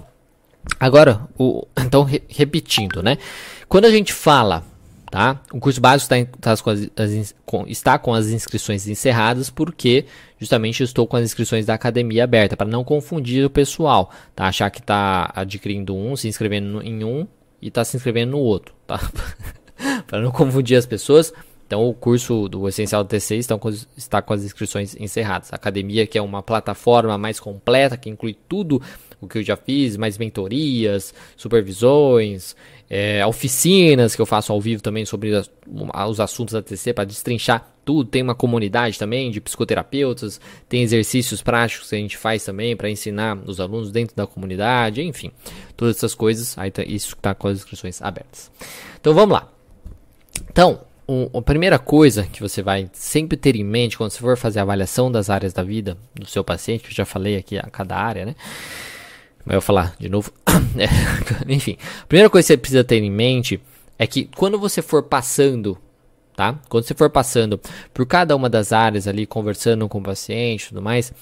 agora, 0.78 1.22
o, 1.40 1.66
então 1.80 2.04
re, 2.04 2.22
repetindo, 2.28 3.02
né? 3.02 3.18
Quando 3.70 3.86
a 3.86 3.90
gente 3.90 4.12
fala, 4.12 4.66
tá? 5.10 5.40
O 5.54 5.62
curso 5.62 5.80
básico 5.80 6.14
está, 6.14 6.38
tá 6.42 6.62
com 6.62 6.70
as, 6.70 6.90
as, 6.98 7.36
com, 7.46 7.66
está 7.66 7.98
com 7.98 8.14
as 8.14 8.28
inscrições 8.28 8.86
encerradas 8.86 9.50
porque 9.50 10.08
justamente 10.38 10.84
estou 10.84 11.08
com 11.08 11.16
as 11.16 11.24
inscrições 11.24 11.66
da 11.66 11.74
academia 11.74 12.26
aberta 12.26 12.58
para 12.58 12.68
não 12.68 12.84
confundir 12.84 13.46
o 13.46 13.50
pessoal, 13.50 14.12
tá? 14.36 14.46
Achar 14.46 14.70
que 14.70 14.82
está 14.82 15.32
adquirindo 15.34 15.96
um, 15.96 16.18
se 16.18 16.28
inscrevendo 16.28 16.82
em 16.82 17.02
um 17.02 17.26
e 17.62 17.70
está 17.70 17.86
se 17.86 17.96
inscrevendo 17.96 18.32
no 18.32 18.40
outro, 18.40 18.76
tá? 18.86 19.00
para 20.06 20.20
não 20.20 20.32
confundir 20.32 20.76
as 20.76 20.86
pessoas. 20.86 21.32
Então, 21.66 21.88
o 21.88 21.94
curso 21.94 22.48
do 22.48 22.68
Essencial 22.68 23.04
do 23.04 23.08
TC 23.08 23.38
estão 23.38 23.58
com, 23.58 23.70
está 23.98 24.22
com 24.22 24.34
as 24.34 24.44
inscrições 24.44 24.96
encerradas. 25.00 25.52
A 25.52 25.56
academia, 25.56 26.06
que 26.06 26.18
é 26.18 26.22
uma 26.22 26.44
plataforma 26.44 27.18
mais 27.18 27.40
completa, 27.40 27.98
que 27.98 28.10
inclui 28.10 28.38
tudo 28.48 28.82
o 29.20 29.28
que 29.28 29.40
eu 29.40 29.44
já 29.44 29.56
fiz, 29.56 29.98
mais 29.98 30.18
mentorias, 30.18 31.14
supervisões, 31.36 32.56
é, 32.90 33.26
oficinas 33.26 34.16
que 34.16 34.22
eu 34.22 34.26
faço 34.26 34.54
ao 34.54 34.62
vivo 34.62 34.82
também 34.82 35.06
sobre 35.06 35.36
as, 35.36 35.50
os 36.08 36.20
assuntos 36.20 36.54
da 36.54 36.62
TC 36.62 36.94
para 36.94 37.04
destrinchar 37.04 37.68
tudo. 37.84 38.10
Tem 38.10 38.22
uma 38.22 38.36
comunidade 38.36 39.00
também 39.00 39.32
de 39.32 39.42
psicoterapeutas, 39.42 40.40
tem 40.70 40.84
exercícios 40.84 41.42
práticos 41.42 41.90
que 41.90 41.96
a 41.96 42.00
gente 42.00 42.18
faz 42.18 42.44
também 42.46 42.76
para 42.76 42.90
ensinar 42.90 43.38
os 43.46 43.60
alunos 43.60 43.92
dentro 43.92 44.16
da 44.16 44.28
comunidade, 44.28 45.02
enfim, 45.02 45.32
todas 45.76 45.98
essas 45.98 46.14
coisas. 46.14 46.56
Aí 46.58 46.70
tá, 46.70 46.84
isso 46.84 47.16
está 47.16 47.34
com 47.34 47.48
as 47.48 47.58
inscrições 47.58 48.02
abertas. 48.02 48.52
Então 49.00 49.14
vamos 49.14 49.34
lá. 49.34 49.52
Então, 50.52 50.82
a 51.08 51.42
primeira 51.42 51.78
coisa 51.78 52.24
que 52.24 52.42
você 52.42 52.64
vai 52.64 52.90
sempre 52.94 53.38
ter 53.38 53.56
em 53.56 53.64
mente 53.64 53.98
quando 53.98 54.12
você 54.12 54.20
for 54.20 54.36
fazer 54.36 54.60
a 54.60 54.64
avaliação 54.64 55.12
das 55.12 55.30
áreas 55.30 55.54
da 55.54 55.62
vida 55.62 55.98
do 56.16 56.26
seu 56.26 56.44
paciente, 56.44 56.84
que 56.84 56.90
eu 56.90 56.96
já 56.96 57.06
falei 57.06 57.38
aqui 57.38 57.58
a 57.58 57.64
cada 57.64 57.96
área, 57.96 58.26
né? 58.26 58.36
Mas 59.46 59.54
eu 59.54 59.62
vou 59.62 59.62
falar 59.62 59.96
de 60.00 60.10
novo. 60.10 60.32
é, 60.78 60.88
enfim, 61.54 61.78
a 62.02 62.06
primeira 62.08 62.30
coisa 62.30 62.46
que 62.46 62.54
você 62.54 62.58
precisa 62.58 62.84
ter 62.84 63.04
em 63.04 63.12
mente 63.12 63.62
é 64.00 64.08
que 64.08 64.26
quando 64.36 64.58
você 64.58 64.82
for 64.82 65.04
passando, 65.04 65.78
tá? 66.36 66.60
Quando 66.68 66.86
você 66.86 66.96
for 66.96 67.10
passando 67.10 67.62
por 67.94 68.06
cada 68.08 68.36
uma 68.36 68.50
das 68.50 68.74
áreas 68.74 69.08
ali, 69.08 69.28
conversando 69.28 69.88
com 69.88 70.00
o 70.00 70.04
paciente 70.04 70.64
e 70.64 70.70
tudo 70.70 70.82
mais, 70.82 71.14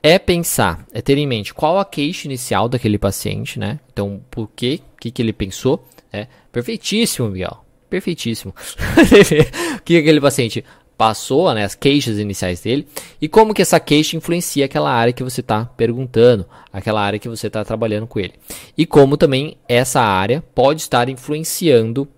é 0.00 0.16
pensar, 0.16 0.86
é 0.92 1.02
ter 1.02 1.18
em 1.18 1.26
mente 1.26 1.52
qual 1.52 1.80
a 1.80 1.84
queixa 1.84 2.28
inicial 2.28 2.68
daquele 2.68 2.98
paciente, 2.98 3.58
né? 3.58 3.80
Então, 3.92 4.22
por 4.30 4.48
quê? 4.54 4.80
O 4.94 5.00
que, 5.00 5.10
que 5.10 5.20
ele 5.20 5.32
pensou? 5.32 5.84
É 6.12 6.28
perfeitíssimo, 6.52 7.30
Miguel 7.30 7.63
perfeitíssimo. 7.88 8.54
o 8.56 9.80
que 9.84 9.98
aquele 9.98 10.20
paciente 10.20 10.64
passou, 10.96 11.52
né, 11.52 11.64
as 11.64 11.74
queixas 11.74 12.18
iniciais 12.18 12.60
dele, 12.60 12.86
e 13.20 13.28
como 13.28 13.52
que 13.52 13.62
essa 13.62 13.80
queixa 13.80 14.16
influencia 14.16 14.64
aquela 14.64 14.92
área 14.92 15.12
que 15.12 15.24
você 15.24 15.40
está 15.40 15.64
perguntando, 15.64 16.46
aquela 16.72 17.02
área 17.02 17.18
que 17.18 17.28
você 17.28 17.48
está 17.48 17.64
trabalhando 17.64 18.06
com 18.06 18.20
ele. 18.20 18.34
E 18.78 18.86
como 18.86 19.16
também 19.16 19.56
essa 19.68 20.00
área 20.00 20.42
pode 20.54 20.82
estar 20.82 21.08
influenciando 21.08 22.08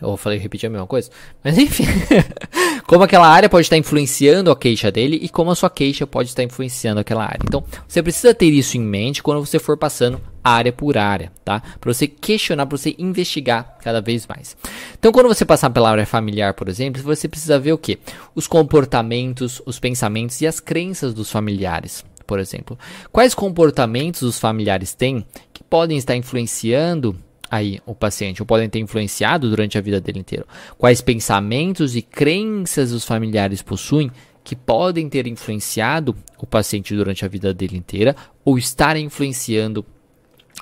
eu 0.00 0.16
falei 0.16 0.38
repetir 0.38 0.68
a 0.68 0.70
mesma 0.70 0.86
coisa, 0.86 1.10
mas 1.42 1.58
enfim, 1.58 1.82
como 2.88 3.04
aquela 3.04 3.28
área 3.28 3.50
pode 3.50 3.66
estar 3.66 3.76
influenciando 3.76 4.50
a 4.50 4.56
queixa 4.56 4.90
dele 4.90 5.20
e 5.20 5.28
como 5.28 5.50
a 5.50 5.54
sua 5.54 5.68
queixa 5.68 6.06
pode 6.06 6.30
estar 6.30 6.42
influenciando 6.42 6.98
aquela 6.98 7.22
área. 7.22 7.40
Então, 7.44 7.62
você 7.86 8.02
precisa 8.02 8.32
ter 8.32 8.46
isso 8.46 8.78
em 8.78 8.80
mente 8.80 9.22
quando 9.22 9.44
você 9.44 9.58
for 9.58 9.76
passando 9.76 10.18
área 10.42 10.72
por 10.72 10.96
área, 10.96 11.30
tá? 11.44 11.62
Para 11.78 11.92
você 11.92 12.08
questionar, 12.08 12.64
para 12.64 12.78
você 12.78 12.96
investigar 12.98 13.76
cada 13.84 14.00
vez 14.00 14.26
mais. 14.26 14.56
Então, 14.98 15.12
quando 15.12 15.28
você 15.28 15.44
passar 15.44 15.68
pela 15.68 15.90
área 15.90 16.06
familiar, 16.06 16.54
por 16.54 16.66
exemplo, 16.66 17.02
você 17.02 17.28
precisa 17.28 17.58
ver 17.58 17.74
o 17.74 17.78
que? 17.78 17.98
Os 18.34 18.46
comportamentos, 18.46 19.60
os 19.66 19.78
pensamentos 19.78 20.40
e 20.40 20.46
as 20.46 20.58
crenças 20.58 21.12
dos 21.12 21.30
familiares, 21.30 22.02
por 22.26 22.40
exemplo. 22.40 22.78
Quais 23.12 23.34
comportamentos 23.34 24.22
os 24.22 24.38
familiares 24.38 24.94
têm 24.94 25.26
que 25.52 25.62
podem 25.62 25.98
estar 25.98 26.16
influenciando 26.16 27.14
aí 27.50 27.80
o 27.86 27.94
paciente, 27.94 28.42
ou 28.42 28.46
podem 28.46 28.68
ter 28.68 28.78
influenciado 28.78 29.48
durante 29.48 29.78
a 29.78 29.80
vida 29.80 30.00
dele 30.00 30.20
inteira? 30.20 30.46
Quais 30.76 31.00
pensamentos 31.00 31.96
e 31.96 32.02
crenças 32.02 32.92
os 32.92 33.04
familiares 33.04 33.62
possuem 33.62 34.10
que 34.44 34.56
podem 34.56 35.08
ter 35.08 35.26
influenciado 35.26 36.16
o 36.38 36.46
paciente 36.46 36.94
durante 36.94 37.24
a 37.24 37.28
vida 37.28 37.52
dele 37.52 37.76
inteira 37.76 38.16
ou 38.44 38.56
estarem 38.56 39.04
influenciando 39.04 39.84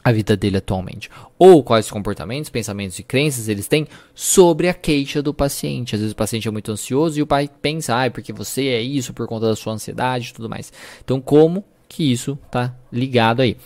a 0.02 0.12
vida 0.12 0.36
dele 0.36 0.56
atualmente. 0.56 1.10
Ou 1.38 1.64
quais 1.64 1.90
comportamentos, 1.90 2.50
pensamentos 2.50 2.98
e 2.98 3.02
crenças 3.02 3.48
eles 3.48 3.66
têm 3.66 3.86
sobre 4.14 4.68
a 4.68 4.74
queixa 4.74 5.20
do 5.20 5.34
paciente. 5.34 5.94
Às 5.94 6.00
vezes 6.00 6.12
o 6.12 6.16
paciente 6.16 6.46
é 6.46 6.50
muito 6.50 6.70
ansioso 6.70 7.18
e 7.18 7.22
o 7.22 7.26
pai 7.26 7.50
pensa, 7.60 8.04
ah, 8.04 8.10
porque 8.10 8.32
você 8.32 8.68
é 8.68 8.80
isso 8.80 9.12
por 9.12 9.26
conta 9.26 9.46
da 9.46 9.56
sua 9.56 9.72
ansiedade 9.72 10.30
e 10.30 10.32
tudo 10.32 10.48
mais. 10.48 10.72
Então, 11.04 11.20
como 11.20 11.64
que 11.88 12.10
isso 12.10 12.38
está 12.46 12.74
ligado 12.92 13.40
aí? 13.40 13.56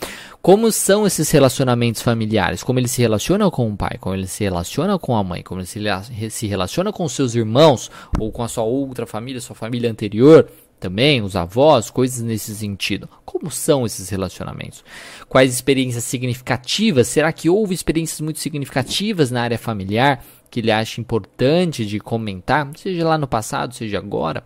Como 0.43 0.73
são 0.73 1.07
esses 1.07 1.31
relacionamentos 1.31 2.01
familiares? 2.01 2.63
Como 2.63 2.79
ele 2.79 2.89
se 2.89 3.03
relaciona 3.03 3.51
com 3.51 3.71
o 3.71 3.77
pai? 3.77 3.99
Como 4.01 4.15
ele 4.15 4.27
se 4.27 4.43
relaciona 4.43 4.99
com 4.99 5.15
a 5.15 5.23
mãe? 5.23 5.43
Como 5.43 5.61
ele 5.61 6.31
se 6.31 6.47
relaciona 6.47 6.91
com 6.93 7.07
seus 7.09 7.35
irmãos? 7.35 7.91
Ou 8.19 8.33
com 8.33 8.43
a 8.43 8.49
sua 8.49 8.65
outra 8.65 9.07
família, 9.07 9.41
sua 9.41 9.57
família 9.57 9.91
anterior? 9.91 10.51
também, 10.81 11.21
os 11.21 11.37
avós, 11.37 11.91
coisas 11.91 12.23
nesse 12.23 12.57
sentido. 12.57 13.07
Como 13.25 13.51
são 13.51 13.85
esses 13.85 14.09
relacionamentos? 14.09 14.83
Quais 15.29 15.53
experiências 15.53 16.05
significativas? 16.05 17.07
Será 17.07 17.31
que 17.33 17.51
houve 17.51 17.75
experiências 17.75 18.21
muito 18.23 18.41
significativas 18.41 19.31
na 19.31 19.43
área 19.43 19.59
familiar 19.59 20.25
que 20.51 20.61
ele 20.61 20.73
acha 20.73 21.01
importante 21.01 21.85
de 21.87 22.01
comentar, 22.01 22.69
seja 22.77 23.07
lá 23.07 23.17
no 23.17 23.29
passado, 23.29 23.75
seja 23.75 23.99
agora, 23.99 24.43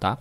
tá? 0.00 0.16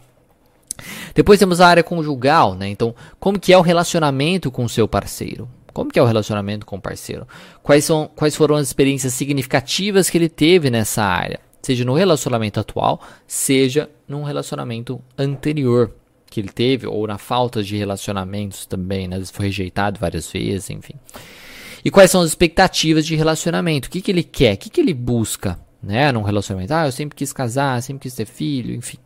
Depois 1.13 1.39
temos 1.39 1.61
a 1.61 1.67
área 1.67 1.83
conjugal, 1.83 2.55
né? 2.55 2.67
Então, 2.69 2.95
como 3.19 3.39
que 3.39 3.53
é 3.53 3.57
o 3.57 3.61
relacionamento 3.61 4.51
com 4.51 4.63
o 4.63 4.69
seu 4.69 4.87
parceiro? 4.87 5.47
Como 5.73 5.89
que 5.89 5.99
é 5.99 6.03
o 6.03 6.05
relacionamento 6.05 6.65
com 6.65 6.75
o 6.75 6.81
parceiro? 6.81 7.27
Quais, 7.63 7.85
são, 7.85 8.09
quais 8.15 8.35
foram 8.35 8.55
as 8.55 8.67
experiências 8.67 9.13
significativas 9.13 10.09
que 10.09 10.17
ele 10.17 10.29
teve 10.29 10.69
nessa 10.69 11.03
área? 11.03 11.39
seja 11.61 11.85
no 11.85 11.93
relacionamento 11.93 12.59
atual, 12.59 13.01
seja 13.27 13.89
num 14.07 14.23
relacionamento 14.23 15.01
anterior 15.17 15.93
que 16.29 16.39
ele 16.39 16.49
teve, 16.49 16.87
ou 16.87 17.05
na 17.05 17.17
falta 17.17 17.61
de 17.61 17.77
relacionamentos 17.77 18.65
também, 18.65 19.07
né? 19.07 19.21
Foi 19.25 19.47
rejeitado 19.47 19.99
várias 19.99 20.31
vezes, 20.31 20.69
enfim. 20.69 20.93
E 21.83 21.91
quais 21.91 22.09
são 22.09 22.21
as 22.21 22.29
expectativas 22.29 23.05
de 23.05 23.15
relacionamento? 23.15 23.87
O 23.87 23.91
que, 23.91 24.01
que 24.01 24.11
ele 24.11 24.23
quer? 24.23 24.55
O 24.55 24.57
que, 24.57 24.69
que 24.69 24.81
ele 24.81 24.93
busca, 24.93 25.59
né? 25.83 26.11
Num 26.11 26.21
relacionamento. 26.21 26.73
Ah, 26.73 26.85
eu 26.85 26.91
sempre 26.91 27.15
quis 27.15 27.33
casar, 27.33 27.81
sempre 27.81 28.03
quis 28.03 28.15
ter 28.15 28.25
filho, 28.25 28.73
enfim. 28.73 28.97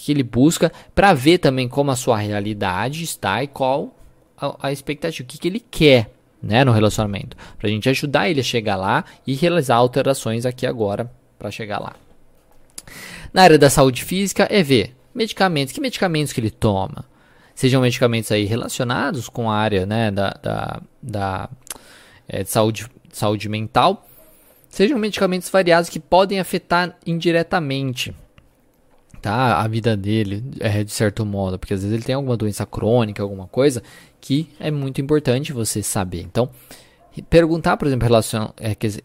Que 0.00 0.12
ele 0.12 0.22
busca 0.22 0.72
para 0.94 1.12
ver 1.12 1.38
também 1.38 1.68
como 1.68 1.90
a 1.90 1.96
sua 1.96 2.16
realidade 2.18 3.02
está 3.02 3.42
e 3.42 3.48
qual 3.48 3.96
a, 4.36 4.68
a 4.68 4.72
expectativa, 4.72 5.24
o 5.24 5.26
que, 5.26 5.38
que 5.38 5.48
ele 5.48 5.60
quer, 5.60 6.10
né? 6.42 6.64
No 6.64 6.72
relacionamento. 6.72 7.36
Pra 7.58 7.68
gente 7.68 7.88
ajudar 7.88 8.30
ele 8.30 8.40
a 8.40 8.44
chegar 8.44 8.76
lá 8.76 9.04
e 9.26 9.34
realizar 9.34 9.76
alterações 9.76 10.46
aqui 10.46 10.66
agora 10.66 11.10
para 11.38 11.50
chegar 11.50 11.80
lá. 11.80 11.94
Na 13.32 13.42
área 13.42 13.58
da 13.58 13.68
saúde 13.68 14.04
física 14.04 14.46
é 14.50 14.62
ver 14.62 14.96
medicamentos, 15.14 15.74
que 15.74 15.80
medicamentos 15.80 16.32
que 16.32 16.40
ele 16.40 16.50
toma. 16.50 17.04
Sejam 17.54 17.82
medicamentos 17.82 18.30
aí 18.30 18.44
relacionados 18.44 19.28
com 19.28 19.50
a 19.50 19.56
área 19.56 19.84
né, 19.84 20.12
da, 20.12 20.30
da, 20.40 20.80
da 21.02 21.50
é, 22.28 22.44
de 22.44 22.50
saúde, 22.50 22.86
saúde 23.12 23.48
mental, 23.48 24.06
sejam 24.68 24.96
medicamentos 24.96 25.50
variados 25.50 25.90
que 25.90 25.98
podem 25.98 26.38
afetar 26.38 26.96
indiretamente 27.04 28.14
tá, 29.18 29.60
a 29.60 29.68
vida 29.68 29.96
dele, 29.96 30.42
é, 30.60 30.82
de 30.82 30.92
certo 30.92 31.24
modo, 31.26 31.58
porque 31.58 31.74
às 31.74 31.82
vezes 31.82 31.94
ele 31.94 32.04
tem 32.04 32.14
alguma 32.14 32.36
doença 32.36 32.64
crônica, 32.64 33.22
alguma 33.22 33.46
coisa 33.46 33.82
que 34.20 34.48
é 34.58 34.70
muito 34.70 35.00
importante 35.00 35.52
você 35.52 35.82
saber. 35.82 36.22
Então, 36.22 36.50
perguntar, 37.22 37.76
por 37.76 37.86
exemplo, 37.86 38.06
relação 38.06 38.52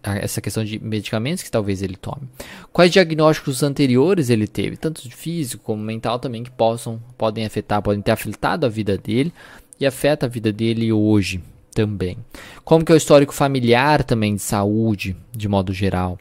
a 0.03 0.15
essa 0.17 0.41
questão 0.41 0.63
de 0.63 0.79
medicamentos 0.79 1.43
que 1.43 1.51
talvez 1.51 1.81
ele 1.81 1.95
tome. 1.95 2.27
Quais 2.71 2.91
diagnósticos 2.91 3.63
anteriores 3.63 4.29
ele 4.29 4.47
teve, 4.47 4.77
tanto 4.77 5.09
físico 5.09 5.63
como 5.63 5.81
mental 5.81 6.19
também, 6.19 6.43
que 6.43 6.51
possam 6.51 7.01
podem 7.17 7.45
afetar, 7.45 7.81
podem 7.81 8.01
ter 8.01 8.11
afetado 8.11 8.65
a 8.65 8.69
vida 8.69 8.97
dele 8.97 9.33
e 9.79 9.85
afeta 9.85 10.25
a 10.25 10.29
vida 10.29 10.51
dele 10.51 10.91
hoje 10.91 11.41
também. 11.73 12.17
Como 12.63 12.85
que 12.85 12.91
é 12.91 12.95
o 12.95 12.97
histórico 12.97 13.33
familiar 13.33 14.03
também 14.03 14.35
de 14.35 14.41
saúde, 14.41 15.15
de 15.31 15.47
modo 15.47 15.73
geral. 15.73 16.17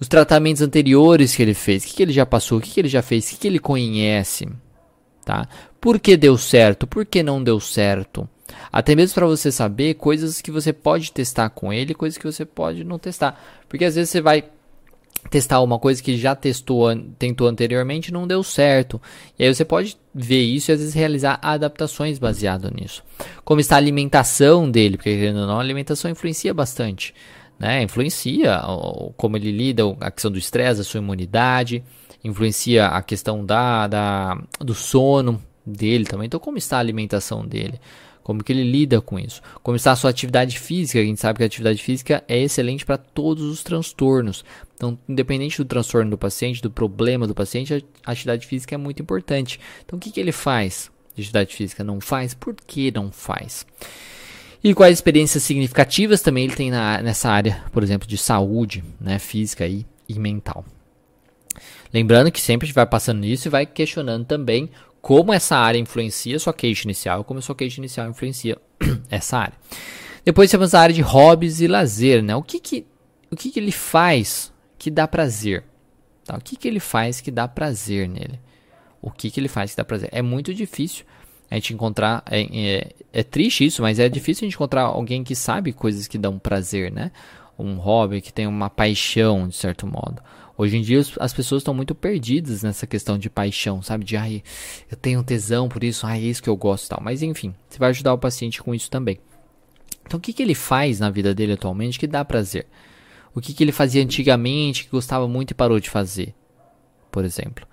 Os 0.00 0.08
tratamentos 0.08 0.62
anteriores 0.62 1.34
que 1.34 1.42
ele 1.42 1.54
fez, 1.54 1.84
o 1.84 1.86
que, 1.86 1.94
que 1.94 2.02
ele 2.02 2.12
já 2.12 2.26
passou, 2.26 2.58
o 2.58 2.60
que, 2.60 2.70
que 2.70 2.80
ele 2.80 2.88
já 2.88 3.02
fez, 3.02 3.26
o 3.26 3.30
que, 3.30 3.36
que 3.36 3.46
ele 3.46 3.58
conhece, 3.58 4.48
tá? 5.24 5.48
Por 5.80 5.98
que 6.00 6.16
deu 6.16 6.36
certo, 6.36 6.86
por 6.86 7.04
que 7.06 7.22
não 7.22 7.42
deu 7.42 7.60
certo. 7.60 8.28
Até 8.72 8.94
mesmo 8.94 9.14
para 9.14 9.26
você 9.26 9.50
saber 9.50 9.94
coisas 9.94 10.40
que 10.40 10.50
você 10.50 10.72
pode 10.72 11.12
testar 11.12 11.50
com 11.50 11.72
ele, 11.72 11.94
coisas 11.94 12.18
que 12.18 12.26
você 12.26 12.44
pode 12.44 12.84
não 12.84 12.98
testar. 12.98 13.40
Porque 13.68 13.84
às 13.84 13.94
vezes 13.94 14.10
você 14.10 14.20
vai 14.20 14.44
testar 15.30 15.60
uma 15.60 15.78
coisa 15.78 16.02
que 16.02 16.16
já 16.16 16.34
testou, 16.34 16.94
tentou 17.18 17.48
anteriormente 17.48 18.08
e 18.08 18.12
não 18.12 18.26
deu 18.26 18.42
certo. 18.42 19.00
E 19.38 19.44
aí 19.44 19.54
você 19.54 19.64
pode 19.64 19.96
ver 20.14 20.42
isso 20.42 20.70
e 20.70 20.72
às 20.72 20.80
vezes 20.80 20.94
realizar 20.94 21.38
adaptações 21.42 22.18
baseado 22.18 22.70
nisso. 22.70 23.02
Como 23.44 23.60
está 23.60 23.76
a 23.76 23.78
alimentação 23.78 24.70
dele, 24.70 24.96
porque 24.96 25.14
querendo 25.14 25.40
ou 25.40 25.46
não, 25.46 25.58
a 25.58 25.60
alimentação 25.60 26.10
influencia 26.10 26.52
bastante. 26.52 27.14
Né? 27.58 27.82
Influencia 27.82 28.60
como 29.16 29.36
ele 29.36 29.52
lida, 29.52 29.82
a 30.00 30.10
questão 30.10 30.30
do 30.30 30.38
estresse, 30.38 30.80
a 30.80 30.84
sua 30.84 30.98
imunidade, 30.98 31.84
influencia 32.22 32.86
a 32.88 33.02
questão 33.02 33.44
da, 33.44 33.86
da, 33.86 34.38
do 34.60 34.74
sono 34.74 35.40
dele 35.64 36.04
também. 36.04 36.26
Então, 36.26 36.40
como 36.40 36.58
está 36.58 36.76
a 36.76 36.80
alimentação 36.80 37.46
dele? 37.46 37.80
Como 38.24 38.42
que 38.42 38.50
ele 38.52 38.64
lida 38.64 39.02
com 39.02 39.18
isso? 39.18 39.42
Como 39.62 39.76
está 39.76 39.92
a 39.92 39.96
sua 39.96 40.08
atividade 40.08 40.58
física? 40.58 40.98
A 40.98 41.04
gente 41.04 41.20
sabe 41.20 41.36
que 41.36 41.42
a 41.42 41.46
atividade 41.46 41.82
física 41.82 42.24
é 42.26 42.42
excelente 42.42 42.84
para 42.84 42.96
todos 42.96 43.44
os 43.44 43.62
transtornos. 43.62 44.42
Então, 44.74 44.98
independente 45.06 45.58
do 45.58 45.66
transtorno 45.66 46.10
do 46.10 46.18
paciente, 46.18 46.62
do 46.62 46.70
problema 46.70 47.26
do 47.26 47.34
paciente, 47.34 47.84
a 48.04 48.10
atividade 48.10 48.46
física 48.46 48.74
é 48.74 48.78
muito 48.78 49.02
importante. 49.02 49.60
Então, 49.84 49.98
o 49.98 50.00
que, 50.00 50.10
que 50.10 50.18
ele 50.18 50.32
faz 50.32 50.90
de 51.14 51.20
atividade 51.20 51.54
física? 51.54 51.84
Não 51.84 52.00
faz? 52.00 52.32
Por 52.32 52.54
que 52.66 52.90
não 52.90 53.12
faz? 53.12 53.66
E 54.64 54.74
quais 54.74 54.96
experiências 54.96 55.42
significativas 55.42 56.22
também 56.22 56.44
ele 56.44 56.56
tem 56.56 56.70
na, 56.70 57.02
nessa 57.02 57.28
área, 57.28 57.62
por 57.70 57.82
exemplo, 57.82 58.08
de 58.08 58.16
saúde 58.16 58.82
né, 58.98 59.18
física 59.18 59.66
e, 59.66 59.84
e 60.08 60.18
mental. 60.18 60.64
Lembrando 61.92 62.32
que 62.32 62.40
sempre 62.40 62.64
a 62.64 62.66
gente 62.68 62.74
vai 62.74 62.86
passando 62.86 63.20
nisso 63.20 63.46
e 63.46 63.50
vai 63.50 63.66
questionando 63.66 64.24
também 64.24 64.70
como 65.02 65.34
essa 65.34 65.54
área 65.54 65.78
influencia 65.78 66.38
sua 66.38 66.54
queixa 66.54 66.84
inicial, 66.84 67.22
como 67.24 67.42
sua 67.42 67.54
queixa 67.54 67.78
inicial 67.78 68.08
influencia 68.08 68.56
essa 69.10 69.36
área. 69.36 69.54
Depois 70.24 70.50
temos 70.50 70.74
a 70.74 70.80
área 70.80 70.94
de 70.94 71.02
hobbies 71.02 71.60
e 71.60 71.68
lazer, 71.68 72.22
né? 72.22 72.34
O 72.34 72.42
que 72.42 72.58
que, 72.58 72.86
o 73.30 73.36
que, 73.36 73.50
que 73.50 73.60
ele 73.60 73.70
faz 73.70 74.50
que 74.78 74.90
dá 74.90 75.06
prazer? 75.06 75.62
Tá? 76.24 76.38
O 76.38 76.40
que, 76.40 76.56
que 76.56 76.66
ele 76.66 76.80
faz 76.80 77.20
que 77.20 77.30
dá 77.30 77.46
prazer 77.46 78.08
nele? 78.08 78.40
O 79.02 79.10
que, 79.10 79.30
que 79.30 79.38
ele 79.38 79.48
faz 79.48 79.72
que 79.72 79.76
dá 79.76 79.84
prazer? 79.84 80.08
É 80.10 80.22
muito 80.22 80.54
difícil 80.54 81.04
a 81.50 81.54
gente 81.54 81.74
encontrar. 81.74 82.22
É, 82.30 82.42
é, 82.42 82.88
é, 83.12 83.22
triste 83.22 83.64
isso, 83.64 83.82
mas 83.82 83.98
é 83.98 84.08
difícil 84.08 84.44
a 84.44 84.46
gente 84.46 84.54
encontrar 84.54 84.82
alguém 84.82 85.22
que 85.22 85.34
sabe 85.34 85.72
coisas 85.72 86.06
que 86.06 86.18
dão 86.18 86.38
prazer, 86.38 86.90
né? 86.90 87.10
Um 87.58 87.76
hobby 87.76 88.20
que 88.20 88.32
tem 88.32 88.46
uma 88.46 88.68
paixão, 88.68 89.48
de 89.48 89.54
certo 89.54 89.86
modo. 89.86 90.22
Hoje 90.56 90.76
em 90.76 90.82
dia 90.82 91.00
as 91.18 91.32
pessoas 91.32 91.60
estão 91.60 91.74
muito 91.74 91.94
perdidas 91.94 92.62
nessa 92.62 92.86
questão 92.86 93.18
de 93.18 93.28
paixão, 93.28 93.82
sabe? 93.82 94.04
De 94.04 94.16
ai, 94.16 94.42
eu 94.90 94.96
tenho 94.96 95.22
tesão 95.22 95.68
por 95.68 95.82
isso, 95.82 96.06
ai, 96.06 96.20
é 96.20 96.26
isso 96.26 96.42
que 96.42 96.48
eu 96.48 96.56
gosto 96.56 96.88
tal. 96.88 97.00
Mas 97.02 97.22
enfim, 97.22 97.54
você 97.68 97.78
vai 97.78 97.90
ajudar 97.90 98.14
o 98.14 98.18
paciente 98.18 98.62
com 98.62 98.74
isso 98.74 98.90
também. 98.90 99.18
Então 100.06 100.18
o 100.18 100.20
que, 100.20 100.32
que 100.32 100.42
ele 100.42 100.54
faz 100.54 101.00
na 101.00 101.10
vida 101.10 101.34
dele 101.34 101.54
atualmente 101.54 101.98
que 101.98 102.06
dá 102.06 102.24
prazer? 102.24 102.66
O 103.34 103.40
que, 103.40 103.52
que 103.52 103.64
ele 103.64 103.72
fazia 103.72 104.02
antigamente 104.02 104.84
que 104.84 104.90
gostava 104.90 105.26
muito 105.26 105.50
e 105.50 105.54
parou 105.54 105.80
de 105.80 105.90
fazer? 105.90 106.32
Por 107.10 107.24
exemplo. 107.24 107.66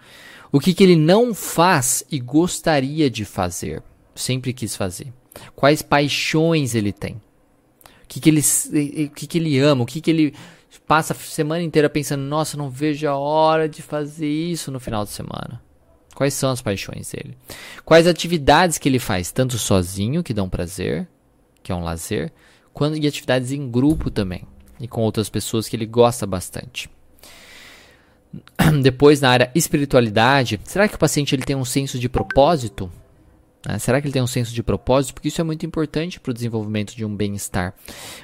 O 0.51 0.59
que, 0.59 0.73
que 0.73 0.83
ele 0.83 0.95
não 0.95 1.33
faz 1.33 2.03
e 2.11 2.19
gostaria 2.19 3.09
de 3.09 3.23
fazer? 3.23 3.81
Sempre 4.13 4.53
quis 4.53 4.75
fazer. 4.75 5.13
Quais 5.55 5.81
paixões 5.81 6.75
ele 6.75 6.91
tem? 6.91 7.21
O 8.03 8.07
que, 8.07 8.19
que, 8.19 8.29
ele, 8.29 8.41
o 9.05 9.09
que, 9.11 9.27
que 9.27 9.37
ele 9.37 9.57
ama? 9.59 9.83
O 9.83 9.85
que, 9.85 10.01
que 10.01 10.11
ele 10.11 10.33
passa 10.85 11.13
a 11.13 11.15
semana 11.15 11.63
inteira 11.63 11.89
pensando, 11.89 12.21
nossa, 12.21 12.57
não 12.57 12.69
vejo 12.69 13.07
a 13.07 13.15
hora 13.15 13.69
de 13.69 13.81
fazer 13.81 14.27
isso 14.27 14.71
no 14.71 14.79
final 14.79 15.05
de 15.05 15.11
semana. 15.11 15.61
Quais 16.13 16.33
são 16.33 16.51
as 16.51 16.61
paixões 16.61 17.09
dele? 17.11 17.37
Quais 17.85 18.05
atividades 18.05 18.77
que 18.77 18.89
ele 18.89 18.99
faz, 18.99 19.31
tanto 19.31 19.57
sozinho, 19.57 20.21
que 20.21 20.33
dão 20.33 20.49
prazer, 20.49 21.07
que 21.63 21.71
é 21.71 21.75
um 21.75 21.83
lazer, 21.83 22.31
quanto 22.73 22.97
e 22.97 23.07
atividades 23.07 23.51
em 23.51 23.71
grupo 23.71 24.11
também, 24.11 24.45
e 24.79 24.87
com 24.87 25.01
outras 25.01 25.29
pessoas 25.29 25.69
que 25.69 25.75
ele 25.75 25.85
gosta 25.85 26.25
bastante. 26.25 26.89
Depois, 28.81 29.21
na 29.21 29.29
área 29.29 29.51
espiritualidade, 29.53 30.59
será 30.63 30.87
que 30.87 30.95
o 30.95 30.99
paciente 30.99 31.35
ele 31.35 31.43
tem 31.43 31.55
um 31.55 31.65
senso 31.65 31.99
de 31.99 32.07
propósito? 32.07 32.89
Né? 33.67 33.77
Será 33.79 33.99
que 33.99 34.07
ele 34.07 34.13
tem 34.13 34.21
um 34.21 34.27
senso 34.27 34.53
de 34.53 34.63
propósito? 34.63 35.13
Porque 35.13 35.27
isso 35.27 35.41
é 35.41 35.43
muito 35.43 35.65
importante 35.65 36.19
para 36.19 36.31
o 36.31 36.33
desenvolvimento 36.33 36.95
de 36.95 37.05
um 37.05 37.15
bem-estar 37.15 37.73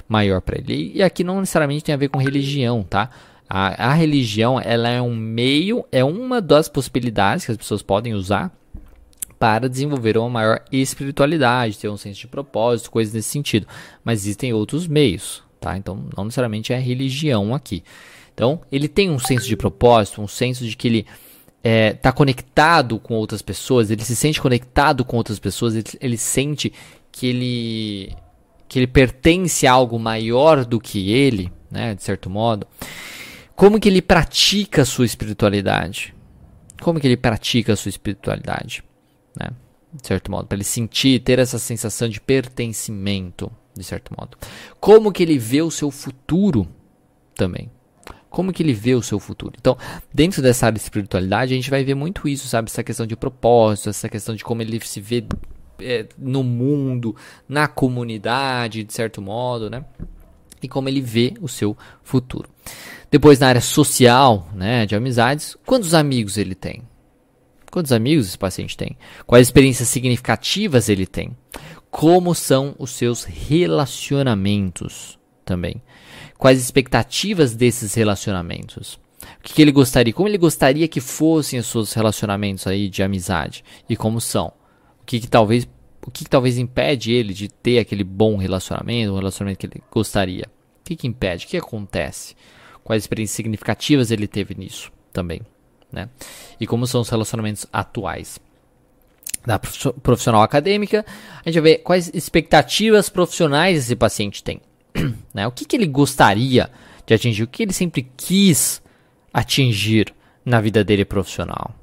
maior 0.07 0.41
para 0.41 0.57
ele. 0.57 0.91
E 0.95 1.03
aqui 1.03 1.23
não 1.23 1.39
necessariamente 1.39 1.83
tem 1.83 1.93
a 1.93 1.97
ver 1.97 2.09
com 2.09 2.19
religião, 2.19 2.83
tá? 2.83 3.09
A, 3.49 3.91
a, 3.91 3.93
religião 3.93 4.59
ela 4.59 4.89
é 4.89 5.01
um 5.01 5.15
meio, 5.15 5.85
é 5.89 6.03
uma 6.03 6.41
das 6.41 6.67
possibilidades 6.67 7.45
que 7.45 7.51
as 7.51 7.57
pessoas 7.57 7.81
podem 7.81 8.13
usar 8.13 8.51
para 9.39 9.69
desenvolver 9.69 10.17
uma 10.17 10.29
maior 10.29 10.61
espiritualidade, 10.69 11.77
ter 11.77 11.87
um 11.87 11.95
senso 11.95 12.19
de 12.19 12.27
propósito, 12.27 12.91
coisas 12.91 13.13
nesse 13.13 13.29
sentido. 13.29 13.65
Mas 14.03 14.21
existem 14.21 14.51
outros 14.51 14.85
meios, 14.85 15.43
tá? 15.61 15.77
Então 15.77 16.05
não 16.15 16.25
necessariamente 16.25 16.73
é 16.73 16.77
religião 16.77 17.55
aqui. 17.55 17.83
Então 18.37 18.61
ele 18.71 18.87
tem 18.87 19.09
um 19.09 19.17
senso 19.17 19.47
de 19.47 19.57
propósito, 19.57 20.21
um 20.21 20.27
senso 20.27 20.63
de 20.63 20.77
que 20.77 20.87
ele 20.87 21.07
é, 21.63 21.93
tá 21.93 22.11
conectado 22.11 22.99
com 22.99 23.15
outras 23.15 23.41
pessoas, 23.41 23.89
ele 23.89 24.05
se 24.05 24.15
sente 24.15 24.39
conectado 24.39 25.03
com 25.03 25.17
outras 25.17 25.39
pessoas, 25.39 25.73
ele, 25.73 25.87
ele 25.99 26.17
sente 26.19 26.71
que 27.11 27.25
ele 27.25 28.15
que 28.67 28.77
ele 28.77 28.85
pertence 28.85 29.65
a 29.65 29.71
algo 29.71 29.97
maior 29.97 30.65
do 30.65 30.79
que 30.79 31.09
ele, 31.11 31.51
né, 31.71 31.95
de 31.95 32.03
certo 32.03 32.29
modo. 32.29 32.67
Como 33.55 33.79
que 33.79 33.89
ele 33.89 34.03
pratica 34.03 34.83
a 34.83 34.85
sua 34.85 35.05
espiritualidade? 35.05 36.13
Como 36.79 36.99
que 36.99 37.07
ele 37.07 37.17
pratica 37.17 37.73
a 37.73 37.75
sua 37.75 37.89
espiritualidade, 37.89 38.83
né? 39.35 39.49
De 39.91 40.05
certo 40.05 40.29
modo, 40.29 40.45
para 40.45 40.57
ele 40.57 40.63
sentir, 40.63 41.21
ter 41.21 41.39
essa 41.39 41.57
sensação 41.57 42.07
de 42.07 42.21
pertencimento, 42.21 43.49
de 43.73 43.83
certo 43.83 44.13
modo. 44.15 44.37
Como 44.79 45.11
que 45.11 45.23
ele 45.23 45.39
vê 45.39 45.61
o 45.61 45.71
seu 45.71 45.89
futuro 45.89 46.67
também? 47.33 47.71
Como 48.29 48.51
que 48.51 48.61
ele 48.61 48.73
vê 48.73 48.95
o 48.95 49.01
seu 49.01 49.19
futuro. 49.19 49.53
Então, 49.59 49.77
dentro 50.13 50.41
dessa 50.41 50.65
área 50.65 50.77
de 50.77 50.83
espiritualidade, 50.83 51.53
a 51.53 51.55
gente 51.55 51.69
vai 51.69 51.83
ver 51.83 51.95
muito 51.95 52.27
isso, 52.27 52.47
sabe? 52.47 52.69
Essa 52.69 52.83
questão 52.83 53.05
de 53.05 53.15
propósito, 53.15 53.89
essa 53.89 54.09
questão 54.09 54.35
de 54.35 54.43
como 54.43 54.61
ele 54.61 54.79
se 54.81 54.99
vê 54.99 55.25
é, 55.79 56.05
no 56.17 56.43
mundo, 56.43 57.15
na 57.47 57.67
comunidade, 57.67 58.83
de 58.83 58.93
certo 58.93 59.21
modo, 59.21 59.69
né? 59.69 59.85
E 60.61 60.67
como 60.67 60.89
ele 60.89 61.01
vê 61.01 61.33
o 61.39 61.47
seu 61.47 61.77
futuro. 62.03 62.49
Depois, 63.09 63.39
na 63.39 63.47
área 63.47 63.61
social, 63.61 64.49
né, 64.53 64.85
de 64.85 64.95
amizades, 64.95 65.55
quantos 65.65 65.93
amigos 65.93 66.37
ele 66.37 66.55
tem? 66.55 66.81
Quantos 67.71 67.91
amigos 67.91 68.27
esse 68.27 68.37
paciente 68.37 68.75
tem? 68.75 68.97
Quais 69.25 69.47
experiências 69.47 69.87
significativas 69.87 70.89
ele 70.89 71.05
tem? 71.05 71.37
Como 71.91 72.33
são 72.33 72.75
os 72.77 72.91
seus 72.91 73.23
relacionamentos 73.23 75.17
também? 75.45 75.81
Quais 76.37 76.59
expectativas 76.59 77.55
desses 77.55 77.93
relacionamentos. 77.93 78.99
O 79.39 79.43
que, 79.43 79.53
que, 79.53 79.61
ele 79.61 79.71
gostaria, 79.71 80.13
como 80.13 80.27
ele 80.27 80.37
gostaria 80.37 80.87
que 80.87 81.01
fossem 81.01 81.59
os 81.59 81.67
seus 81.67 81.93
relacionamentos 81.93 82.67
aí 82.67 82.87
de 82.87 83.01
amizade 83.01 83.63
e 83.89 83.95
como 83.95 84.21
são. 84.21 84.47
O 85.01 85.05
que, 85.05 85.19
que 85.19 85.27
talvez 85.27 85.67
o 86.05 86.11
que, 86.11 86.23
que, 86.23 86.29
talvez 86.29 86.57
impede 86.57 87.11
ele 87.11 87.33
de 87.33 87.49
ter 87.49 87.79
aquele 87.79 88.03
bom 88.03 88.37
relacionamento, 88.37 89.11
um 89.11 89.17
relacionamento 89.17 89.59
que 89.59 89.65
ele 89.65 89.83
gostaria. 89.91 90.45
O 90.79 90.83
que, 90.85 90.95
que 90.95 91.07
impede? 91.07 91.45
O 91.45 91.49
que 91.49 91.57
acontece? 91.57 92.33
Quais 92.81 93.03
experiências 93.03 93.35
significativas 93.35 94.09
ele 94.09 94.25
teve 94.25 94.55
nisso 94.55 94.89
também, 95.11 95.41
né? 95.91 96.07
E 96.61 96.65
como 96.65 96.87
são 96.87 97.01
os 97.01 97.09
relacionamentos 97.09 97.65
atuais 97.73 98.39
da 99.45 99.59
profissional 99.59 100.41
acadêmica, 100.41 101.05
a 101.45 101.49
gente 101.49 101.59
vai 101.61 101.71
ver 101.73 101.77
quais 101.79 102.09
expectativas 102.13 103.09
profissionais 103.09 103.77
esse 103.77 103.95
paciente 103.95 104.43
tem. 104.43 104.61
né? 105.33 105.47
O 105.47 105.51
que, 105.51 105.65
que 105.65 105.75
ele 105.75 105.87
gostaria 105.87 106.69
de 107.05 107.13
atingir? 107.13 107.43
O 107.43 107.47
que 107.47 107.63
ele 107.63 107.73
sempre 107.73 108.09
quis 108.15 108.81
atingir 109.33 110.13
na 110.45 110.61
vida 110.61 110.83
dele 110.83 111.05
profissional? 111.05 111.75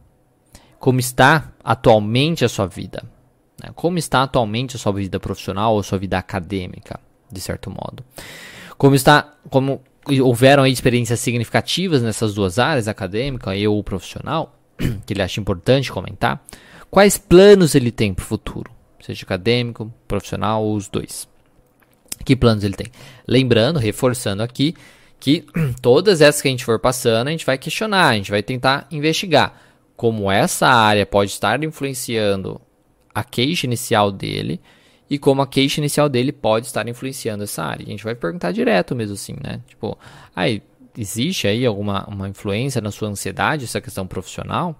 Como 0.78 1.00
está 1.00 1.52
atualmente 1.62 2.44
a 2.44 2.48
sua 2.48 2.66
vida? 2.66 3.04
Né? 3.62 3.70
Como 3.74 3.98
está 3.98 4.22
atualmente 4.22 4.76
a 4.76 4.78
sua 4.78 4.92
vida 4.92 5.18
profissional 5.20 5.74
ou 5.74 5.80
a 5.80 5.82
sua 5.82 5.98
vida 5.98 6.18
acadêmica, 6.18 7.00
de 7.30 7.40
certo 7.40 7.70
modo? 7.70 8.04
Como 8.76 8.94
está, 8.94 9.34
como 9.48 9.80
houveram 10.22 10.66
experiências 10.66 11.20
significativas 11.20 12.02
nessas 12.02 12.34
duas 12.34 12.58
áreas, 12.58 12.88
acadêmica 12.88 13.54
e 13.56 13.66
ou 13.66 13.82
profissional, 13.82 14.54
que 15.06 15.12
ele 15.12 15.22
acha 15.22 15.40
importante 15.40 15.92
comentar? 15.92 16.44
Quais 16.90 17.16
planos 17.16 17.74
ele 17.74 17.90
tem 17.90 18.12
para 18.12 18.22
o 18.22 18.26
futuro, 18.26 18.70
seja 19.00 19.24
acadêmico, 19.24 19.92
profissional 20.06 20.62
ou 20.62 20.76
os 20.76 20.88
dois? 20.88 21.28
Que 22.24 22.36
planos 22.36 22.64
ele 22.64 22.74
tem? 22.74 22.88
Lembrando, 23.26 23.78
reforçando 23.78 24.42
aqui, 24.42 24.74
que 25.18 25.44
todas 25.80 26.20
essas 26.20 26.42
que 26.42 26.48
a 26.48 26.50
gente 26.50 26.64
for 26.64 26.78
passando, 26.78 27.28
a 27.28 27.30
gente 27.30 27.46
vai 27.46 27.56
questionar, 27.56 28.08
a 28.08 28.14
gente 28.14 28.30
vai 28.30 28.42
tentar 28.42 28.86
investigar 28.90 29.60
como 29.96 30.30
essa 30.30 30.66
área 30.66 31.06
pode 31.06 31.30
estar 31.30 31.62
influenciando 31.62 32.60
a 33.14 33.22
queixa 33.22 33.66
inicial 33.66 34.10
dele 34.10 34.60
e 35.08 35.18
como 35.18 35.42
a 35.42 35.46
queixa 35.46 35.80
inicial 35.80 36.08
dele 36.08 36.32
pode 36.32 36.66
estar 36.66 36.86
influenciando 36.88 37.44
essa 37.44 37.62
área. 37.62 37.86
A 37.86 37.88
gente 37.88 38.04
vai 38.04 38.14
perguntar 38.14 38.52
direto 38.52 38.94
mesmo 38.94 39.14
assim, 39.14 39.36
né? 39.42 39.60
Tipo, 39.66 39.96
aí, 40.34 40.62
existe 40.96 41.46
aí 41.46 41.64
alguma 41.64 42.04
uma 42.08 42.28
influência 42.28 42.80
na 42.80 42.90
sua 42.90 43.08
ansiedade, 43.08 43.64
essa 43.64 43.80
questão 43.80 44.06
profissional? 44.06 44.74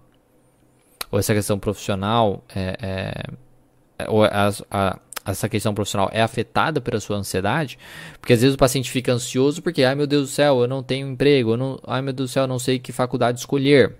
Ou 1.10 1.18
essa 1.18 1.34
questão 1.34 1.58
profissional 1.58 2.44
é, 2.54 2.76
é, 3.98 4.08
ou 4.08 4.24
a, 4.24 4.50
a, 4.70 4.98
essa 5.24 5.48
questão 5.48 5.74
profissional 5.74 6.10
é 6.12 6.22
afetada 6.22 6.80
pela 6.80 7.00
sua 7.00 7.16
ansiedade? 7.16 7.78
Porque 8.20 8.32
às 8.32 8.40
vezes 8.40 8.54
o 8.54 8.58
paciente 8.58 8.90
fica 8.90 9.12
ansioso 9.12 9.62
porque, 9.62 9.82
ai 9.82 9.94
meu 9.94 10.06
Deus 10.06 10.28
do 10.28 10.32
céu, 10.32 10.60
eu 10.60 10.68
não 10.68 10.82
tenho 10.82 11.08
emprego, 11.08 11.52
eu 11.52 11.56
não, 11.56 11.80
ai 11.86 12.02
meu 12.02 12.12
Deus 12.12 12.30
do 12.30 12.32
céu, 12.32 12.44
eu 12.44 12.48
não 12.48 12.58
sei 12.58 12.78
que 12.78 12.92
faculdade 12.92 13.38
escolher, 13.38 13.94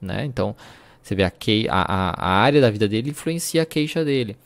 né? 0.00 0.24
Então, 0.24 0.54
você 1.02 1.14
vê 1.14 1.24
a, 1.24 1.30
que, 1.30 1.66
a, 1.68 2.14
a, 2.16 2.28
área 2.28 2.60
da 2.60 2.70
vida 2.70 2.86
dele 2.86 3.10
influencia 3.10 3.62
a 3.62 3.66
queixa 3.66 4.04
dele. 4.04 4.36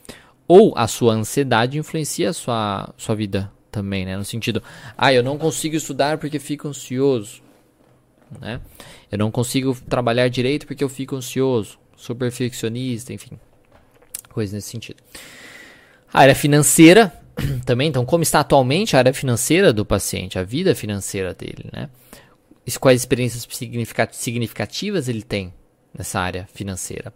Ou 0.47 0.73
a 0.77 0.87
sua 0.87 1.13
ansiedade 1.13 1.77
influencia 1.77 2.29
a 2.29 2.33
sua, 2.33 2.93
sua 2.97 3.15
vida 3.15 3.51
também, 3.71 4.05
né? 4.05 4.15
No 4.15 4.23
sentido, 4.23 4.63
ah, 4.97 5.13
eu 5.13 5.23
não 5.23 5.37
consigo 5.37 5.75
estudar 5.75 6.17
porque 6.17 6.39
fico 6.39 6.67
ansioso, 6.67 7.41
né? 8.39 8.61
Eu 9.11 9.17
não 9.17 9.31
consigo 9.31 9.75
trabalhar 9.87 10.27
direito 10.29 10.65
porque 10.65 10.83
eu 10.83 10.89
fico 10.89 11.15
ansioso, 11.15 11.77
sou 11.95 12.15
perfeccionista, 12.15 13.13
enfim, 13.13 13.39
coisas 14.29 14.53
nesse 14.53 14.69
sentido. 14.69 15.03
A 16.13 16.21
área 16.21 16.35
financeira 16.35 17.11
também, 17.65 17.89
então, 17.89 18.05
como 18.05 18.23
está 18.23 18.39
atualmente 18.39 18.95
a 18.95 18.99
área 18.99 19.13
financeira 19.13 19.73
do 19.73 19.85
paciente, 19.85 20.39
a 20.39 20.43
vida 20.43 20.73
financeira 20.73 21.33
dele, 21.33 21.69
né? 21.71 21.89
Quais 22.79 23.01
experiências 23.01 23.47
significativas 24.11 25.07
ele 25.07 25.21
tem 25.21 25.53
nessa 25.95 26.19
área 26.19 26.47
financeira? 26.53 27.13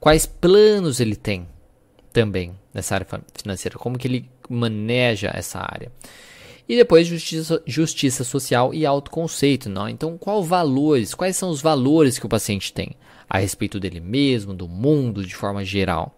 Quais 0.00 0.26
planos 0.26 0.98
ele 0.98 1.14
tem 1.14 1.46
também 2.12 2.52
nessa 2.74 2.94
área 2.94 3.06
financeira? 3.34 3.78
Como 3.78 3.96
que 3.96 4.08
ele 4.08 4.28
maneja 4.48 5.30
essa 5.32 5.60
área? 5.60 5.92
E 6.68 6.76
depois 6.76 7.06
justiça, 7.06 7.62
justiça 7.64 8.24
social 8.24 8.74
e 8.74 8.84
autoconceito, 8.84 9.70
não? 9.70 9.88
Então, 9.88 10.18
qual 10.18 10.42
valores, 10.42 11.14
quais 11.14 11.36
são 11.36 11.48
os 11.48 11.62
valores 11.62 12.18
que 12.18 12.26
o 12.26 12.28
paciente 12.28 12.72
tem 12.72 12.96
a 13.30 13.38
respeito 13.38 13.78
dele 13.78 14.00
mesmo, 14.00 14.52
do 14.52 14.68
mundo 14.68 15.24
de 15.24 15.34
forma 15.34 15.64
geral? 15.64 16.17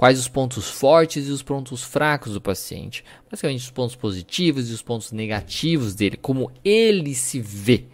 Quais 0.00 0.18
os 0.18 0.28
pontos 0.28 0.70
fortes 0.70 1.28
e 1.28 1.30
os 1.30 1.42
pontos 1.42 1.82
fracos 1.84 2.32
do 2.32 2.40
paciente? 2.40 3.04
Basicamente, 3.30 3.60
os 3.60 3.70
pontos 3.70 3.94
positivos 3.94 4.70
e 4.70 4.72
os 4.72 4.80
pontos 4.80 5.12
negativos 5.12 5.94
dele, 5.94 6.16
como 6.16 6.50
ele 6.64 7.14
se 7.14 7.38
vê 7.38 7.84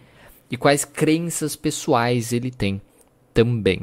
e 0.49 0.57
quais 0.57 0.85
crenças 0.85 1.57
pessoais 1.57 2.33
ele 2.33 2.53
tem 2.53 2.81
também. 3.35 3.83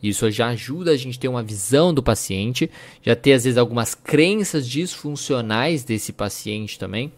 Isso 0.00 0.30
já 0.30 0.46
ajuda 0.50 0.92
a 0.92 0.96
gente 0.96 1.18
a 1.18 1.20
ter 1.22 1.26
uma 1.26 1.42
visão 1.42 1.92
do 1.92 2.04
paciente, 2.04 2.70
já 3.02 3.16
ter 3.16 3.32
às 3.32 3.42
vezes 3.42 3.58
algumas 3.58 3.96
crenças 3.96 4.68
disfuncionais 4.68 5.82
desse 5.82 6.12
paciente 6.12 6.78
também 6.78 7.12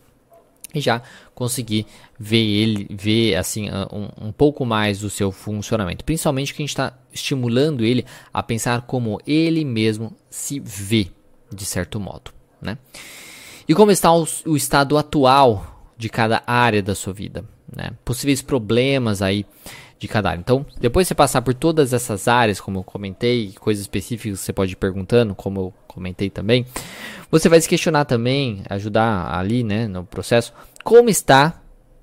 já 0.80 1.02
conseguir 1.34 1.86
ver 2.18 2.44
ele, 2.44 2.86
ver 2.90 3.36
assim 3.36 3.68
um, 3.70 4.28
um 4.28 4.32
pouco 4.32 4.64
mais 4.64 5.00
do 5.00 5.10
seu 5.10 5.30
funcionamento. 5.30 6.04
Principalmente 6.04 6.52
que 6.52 6.62
a 6.62 6.64
gente 6.64 6.70
está 6.70 6.98
estimulando 7.12 7.84
ele 7.84 8.04
a 8.32 8.42
pensar 8.42 8.82
como 8.82 9.20
ele 9.26 9.64
mesmo 9.64 10.16
se 10.30 10.60
vê, 10.60 11.08
de 11.52 11.64
certo 11.64 11.98
modo, 11.98 12.32
né? 12.60 12.78
E 13.68 13.74
como 13.74 13.90
está 13.90 14.12
o, 14.12 14.26
o 14.46 14.56
estado 14.56 14.96
atual 14.96 15.92
de 15.96 16.08
cada 16.08 16.42
área 16.46 16.82
da 16.82 16.94
sua 16.94 17.12
vida, 17.12 17.44
né? 17.74 17.90
Possíveis 18.04 18.40
problemas 18.40 19.20
aí 19.20 19.44
de 19.98 20.06
cada 20.06 20.30
área. 20.30 20.40
Então, 20.40 20.64
depois 20.80 21.06
de 21.06 21.08
você 21.08 21.14
passar 21.14 21.42
por 21.42 21.54
todas 21.54 21.92
essas 21.92 22.28
áreas, 22.28 22.60
como 22.60 22.78
eu 22.78 22.84
comentei, 22.84 23.52
coisas 23.58 23.82
específicas 23.82 24.40
você 24.40 24.52
pode 24.52 24.72
ir 24.72 24.76
perguntando, 24.76 25.34
como 25.34 25.60
eu 25.60 25.74
comentei 25.86 26.30
também, 26.30 26.64
você 27.30 27.48
vai 27.48 27.60
se 27.60 27.68
questionar 27.68 28.04
também, 28.04 28.62
ajudar 28.68 29.34
ali, 29.34 29.64
né, 29.64 29.88
no 29.88 30.04
processo, 30.04 30.52
como 30.84 31.10
está 31.10 31.60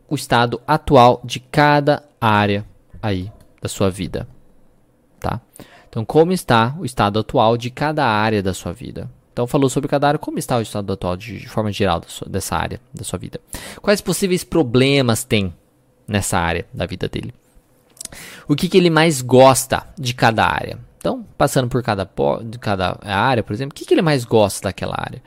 o 0.10 0.15
estado 0.15 0.62
atual 0.67 1.21
de 1.23 1.39
cada 1.39 2.03
área 2.19 2.65
aí 3.01 3.31
da 3.62 3.69
sua 3.69 3.89
vida, 3.89 4.27
tá? 5.19 5.41
Então, 5.89 6.03
como 6.03 6.34
está 6.34 6.75
o 6.77 6.86
estado 6.86 7.19
atual 7.19 7.55
de 7.55 7.69
cada 7.69 8.05
área 8.05 8.43
da 8.43 8.53
sua 8.53 8.73
vida? 8.73 9.10
Então, 9.31 9.47
falou 9.47 9.69
sobre 9.69 9.89
cada 9.89 10.08
área, 10.08 10.19
como 10.19 10.38
está 10.38 10.58
o 10.58 10.62
estado 10.62 10.91
atual 10.91 11.15
de, 11.15 11.39
de 11.39 11.47
forma 11.47 11.71
geral 11.71 12.01
sua, 12.05 12.27
dessa 12.27 12.55
área 12.55 12.79
da 12.93 13.03
sua 13.03 13.17
vida? 13.17 13.39
Quais 13.81 14.01
possíveis 14.01 14.43
problemas 14.43 15.23
tem 15.23 15.53
nessa 16.08 16.38
área 16.38 16.65
da 16.73 16.86
vida 16.86 17.08
dele? 17.08 17.34
O 18.47 18.56
que, 18.56 18.67
que 18.67 18.78
ele 18.78 18.89
mais 18.89 19.21
gosta 19.21 19.88
de 19.97 20.13
cada 20.13 20.45
área? 20.45 20.80
Então, 20.97 21.25
passando 21.38 21.67
por 21.67 21.84
cada, 21.84 22.10
cada 22.60 22.97
área, 23.04 23.43
por 23.43 23.54
exemplo, 23.54 23.73
o 23.73 23.75
que, 23.75 23.86
que 23.86 23.93
ele 23.93 24.01
mais 24.01 24.25
gosta 24.25 24.69
daquela 24.69 24.95
área? 24.97 25.21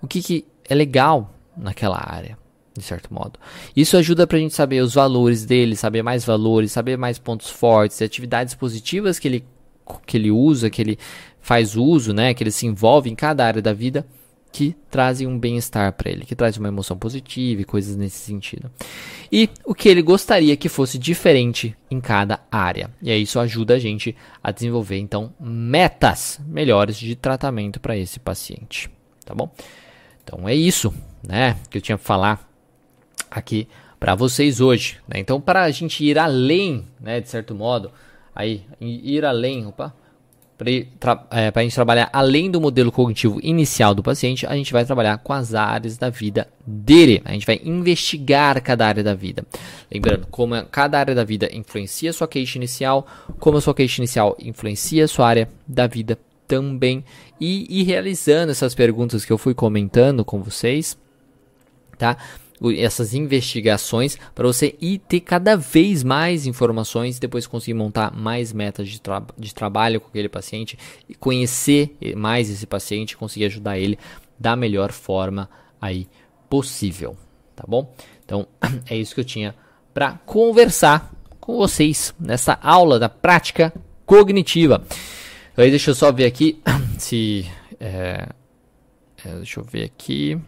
O 0.00 0.06
que, 0.06 0.22
que 0.22 0.46
é 0.68 0.74
legal 0.74 1.34
naquela 1.56 1.98
área? 1.98 2.38
de 2.76 2.82
certo 2.82 3.14
modo. 3.14 3.38
Isso 3.76 3.96
ajuda 3.96 4.26
para 4.26 4.36
a 4.36 4.40
gente 4.40 4.52
saber 4.52 4.80
os 4.80 4.94
valores 4.94 5.44
dele, 5.44 5.76
saber 5.76 6.02
mais 6.02 6.24
valores, 6.24 6.72
saber 6.72 6.98
mais 6.98 7.18
pontos 7.18 7.48
fortes, 7.48 8.02
atividades 8.02 8.54
positivas 8.54 9.18
que 9.18 9.28
ele, 9.28 9.44
que 10.04 10.16
ele 10.16 10.30
usa, 10.30 10.68
que 10.68 10.82
ele 10.82 10.98
faz 11.40 11.76
uso, 11.76 12.12
né, 12.12 12.34
que 12.34 12.42
ele 12.42 12.50
se 12.50 12.66
envolve 12.66 13.08
em 13.08 13.14
cada 13.14 13.46
área 13.46 13.62
da 13.62 13.72
vida 13.72 14.04
que 14.54 14.76
trazem 14.88 15.26
um 15.26 15.36
bem-estar 15.36 15.92
para 15.94 16.08
ele, 16.08 16.24
que 16.24 16.36
traz 16.36 16.56
uma 16.56 16.68
emoção 16.68 16.96
positiva 16.96 17.60
e 17.60 17.64
coisas 17.64 17.96
nesse 17.96 18.18
sentido. 18.18 18.70
E 19.30 19.50
o 19.64 19.74
que 19.74 19.88
ele 19.88 20.00
gostaria 20.00 20.56
que 20.56 20.68
fosse 20.68 20.96
diferente 20.96 21.76
em 21.90 22.00
cada 22.00 22.38
área. 22.52 22.88
E 23.02 23.10
aí 23.10 23.22
isso 23.22 23.40
ajuda 23.40 23.74
a 23.74 23.78
gente 23.80 24.14
a 24.40 24.52
desenvolver 24.52 24.96
então 24.96 25.34
metas 25.40 26.40
melhores 26.46 26.96
de 26.96 27.16
tratamento 27.16 27.80
para 27.80 27.96
esse 27.96 28.20
paciente, 28.20 28.88
tá 29.26 29.34
bom? 29.34 29.52
Então 30.22 30.48
é 30.48 30.54
isso, 30.54 30.94
né, 31.20 31.56
que 31.68 31.78
eu 31.78 31.82
tinha 31.82 31.98
que 31.98 32.04
falar 32.04 32.48
aqui 33.28 33.66
para 33.98 34.14
vocês 34.14 34.60
hoje. 34.60 35.00
Né? 35.08 35.18
Então 35.18 35.40
para 35.40 35.64
a 35.64 35.70
gente 35.72 36.04
ir 36.04 36.16
além, 36.16 36.86
né, 37.00 37.20
de 37.20 37.28
certo 37.28 37.56
modo, 37.56 37.90
aí 38.32 38.62
ir 38.80 39.24
além, 39.24 39.66
opa, 39.66 39.92
para 40.98 41.26
é, 41.30 41.52
a 41.54 41.62
gente 41.62 41.74
trabalhar 41.74 42.08
além 42.12 42.50
do 42.50 42.60
modelo 42.60 42.90
cognitivo 42.90 43.38
inicial 43.42 43.94
do 43.94 44.02
paciente, 44.02 44.46
a 44.46 44.54
gente 44.54 44.72
vai 44.72 44.84
trabalhar 44.84 45.18
com 45.18 45.32
as 45.32 45.54
áreas 45.54 45.96
da 45.96 46.10
vida 46.10 46.48
dele. 46.66 47.22
A 47.24 47.32
gente 47.32 47.46
vai 47.46 47.60
investigar 47.64 48.60
cada 48.62 48.86
área 48.86 49.02
da 49.02 49.14
vida. 49.14 49.44
Lembrando, 49.90 50.26
como 50.30 50.54
cada 50.66 50.98
área 50.98 51.14
da 51.14 51.24
vida 51.24 51.48
influencia 51.52 52.12
sua 52.12 52.28
queixa 52.28 52.58
inicial, 52.58 53.06
como 53.38 53.58
a 53.58 53.60
sua 53.60 53.74
queixa 53.74 54.00
inicial 54.00 54.36
influencia 54.40 55.06
sua 55.06 55.28
área 55.28 55.48
da 55.66 55.86
vida 55.86 56.18
também. 56.46 57.04
E, 57.40 57.80
e 57.80 57.82
realizando 57.82 58.50
essas 58.50 58.74
perguntas 58.74 59.24
que 59.24 59.32
eu 59.32 59.38
fui 59.38 59.54
comentando 59.54 60.24
com 60.24 60.42
vocês, 60.42 60.96
tá? 61.98 62.16
Essas 62.78 63.14
investigações 63.14 64.16
para 64.34 64.46
você 64.46 64.74
ir 64.80 64.98
ter 64.98 65.20
cada 65.20 65.56
vez 65.56 66.02
mais 66.02 66.46
informações 66.46 67.16
e 67.16 67.20
depois 67.20 67.46
conseguir 67.46 67.74
montar 67.74 68.14
mais 68.14 68.52
metas 68.52 68.88
de, 68.88 69.00
tra 69.00 69.22
de 69.36 69.54
trabalho 69.54 70.00
com 70.00 70.08
aquele 70.08 70.28
paciente 70.28 70.78
e 71.08 71.14
conhecer 71.14 71.96
mais 72.16 72.48
esse 72.48 72.66
paciente 72.66 73.16
conseguir 73.16 73.46
ajudar 73.46 73.78
ele 73.78 73.98
da 74.38 74.56
melhor 74.56 74.92
forma 74.92 75.48
aí 75.80 76.06
possível, 76.48 77.16
tá 77.54 77.64
bom? 77.66 77.94
Então 78.24 78.46
é 78.88 78.96
isso 78.96 79.14
que 79.14 79.20
eu 79.20 79.24
tinha 79.24 79.54
para 79.92 80.12
conversar 80.24 81.12
com 81.40 81.56
vocês 81.56 82.14
nessa 82.18 82.58
aula 82.62 82.98
da 82.98 83.08
prática 83.08 83.72
cognitiva. 84.06 84.84
Aí 85.56 85.70
deixa 85.70 85.90
eu 85.90 85.94
só 85.94 86.10
ver 86.10 86.26
aqui 86.26 86.60
se 86.98 87.46
é, 87.78 88.28
deixa 89.24 89.60
eu 89.60 89.64
ver 89.64 89.84
aqui 89.84 90.40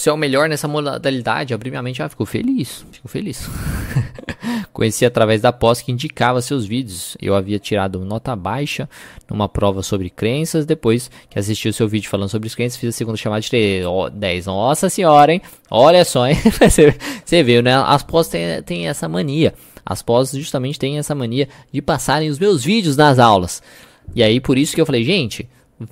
você 0.00 0.08
é 0.08 0.12
o 0.12 0.16
melhor 0.16 0.48
nessa 0.48 0.66
modalidade, 0.66 1.52
abri 1.52 1.68
minha 1.68 1.82
mente, 1.82 2.02
ah, 2.02 2.08
fico 2.08 2.24
feliz, 2.24 2.86
fico 2.90 3.06
feliz. 3.06 3.46
Conheci 4.72 5.04
através 5.04 5.42
da 5.42 5.52
pós 5.52 5.82
que 5.82 5.92
indicava 5.92 6.40
seus 6.40 6.64
vídeos. 6.64 7.18
Eu 7.20 7.34
havia 7.34 7.58
tirado 7.58 8.02
nota 8.02 8.34
baixa 8.34 8.88
numa 9.28 9.46
prova 9.46 9.82
sobre 9.82 10.08
crenças. 10.08 10.64
Depois 10.64 11.10
que 11.28 11.38
assisti 11.38 11.68
o 11.68 11.72
seu 11.72 11.86
vídeo 11.86 12.08
falando 12.08 12.30
sobre 12.30 12.48
crenças, 12.48 12.78
fiz 12.78 12.88
a 12.88 12.92
segunda 12.92 13.18
chamada 13.18 13.42
de 13.42 13.50
10. 14.14 14.46
Nossa 14.46 14.88
senhora, 14.88 15.34
hein? 15.34 15.42
Olha 15.70 16.02
só, 16.02 16.26
hein? 16.26 16.36
Você 17.22 17.42
viu, 17.42 17.62
né? 17.62 17.74
As 17.74 18.02
pós 18.02 18.28
têm, 18.28 18.62
têm 18.62 18.88
essa 18.88 19.06
mania. 19.06 19.52
As 19.84 20.00
pós 20.00 20.30
justamente 20.30 20.78
têm 20.78 20.96
essa 20.96 21.14
mania 21.14 21.46
de 21.70 21.82
passarem 21.82 22.30
os 22.30 22.38
meus 22.38 22.64
vídeos 22.64 22.96
nas 22.96 23.18
aulas. 23.18 23.62
E 24.14 24.22
aí, 24.22 24.40
por 24.40 24.56
isso 24.56 24.74
que 24.74 24.80
eu 24.80 24.86
falei, 24.86 25.04
gente, 25.04 25.46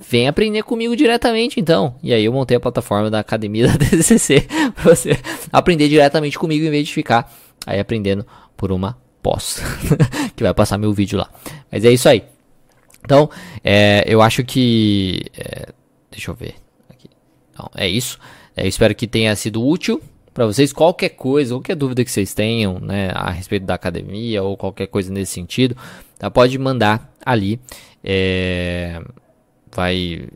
Vem 0.07 0.27
aprender 0.27 0.61
comigo 0.61 0.95
diretamente 0.95 1.59
então. 1.59 1.95
E 2.03 2.13
aí 2.13 2.23
eu 2.23 2.31
montei 2.31 2.55
a 2.57 2.59
plataforma 2.59 3.09
da 3.09 3.19
academia 3.19 3.65
da 3.69 3.75
DCC 3.75 4.47
para 4.75 4.95
você 4.95 5.19
aprender 5.51 5.89
diretamente 5.89 6.37
comigo 6.37 6.63
em 6.63 6.69
vez 6.69 6.87
de 6.87 6.93
ficar 6.93 7.33
aí 7.65 7.79
aprendendo 7.79 8.25
por 8.55 8.71
uma 8.71 8.97
pós 9.21 9.61
que 10.35 10.43
vai 10.43 10.53
passar 10.53 10.77
meu 10.77 10.93
vídeo 10.93 11.17
lá. 11.17 11.29
Mas 11.71 11.83
é 11.83 11.91
isso 11.91 12.07
aí. 12.07 12.23
Então, 13.03 13.29
é, 13.63 14.03
eu 14.05 14.21
acho 14.21 14.43
que. 14.43 15.25
É, 15.35 15.69
deixa 16.11 16.29
eu 16.29 16.35
ver. 16.35 16.55
Aqui. 16.89 17.09
Então, 17.51 17.69
é 17.75 17.87
isso. 17.87 18.19
É, 18.55 18.67
espero 18.67 18.93
que 18.93 19.07
tenha 19.07 19.35
sido 19.35 19.65
útil 19.65 20.01
para 20.33 20.45
vocês. 20.45 20.71
Qualquer 20.71 21.09
coisa, 21.09 21.55
qualquer 21.55 21.75
dúvida 21.75 22.03
que 22.03 22.11
vocês 22.11 22.33
tenham 22.33 22.79
né, 22.79 23.09
a 23.13 23.31
respeito 23.31 23.65
da 23.65 23.73
academia 23.73 24.43
ou 24.43 24.55
qualquer 24.55 24.87
coisa 24.87 25.11
nesse 25.11 25.31
sentido, 25.31 25.75
tá? 26.19 26.29
pode 26.29 26.57
mandar 26.59 27.11
ali. 27.25 27.59
É, 28.03 29.01
vai, 29.71 30.27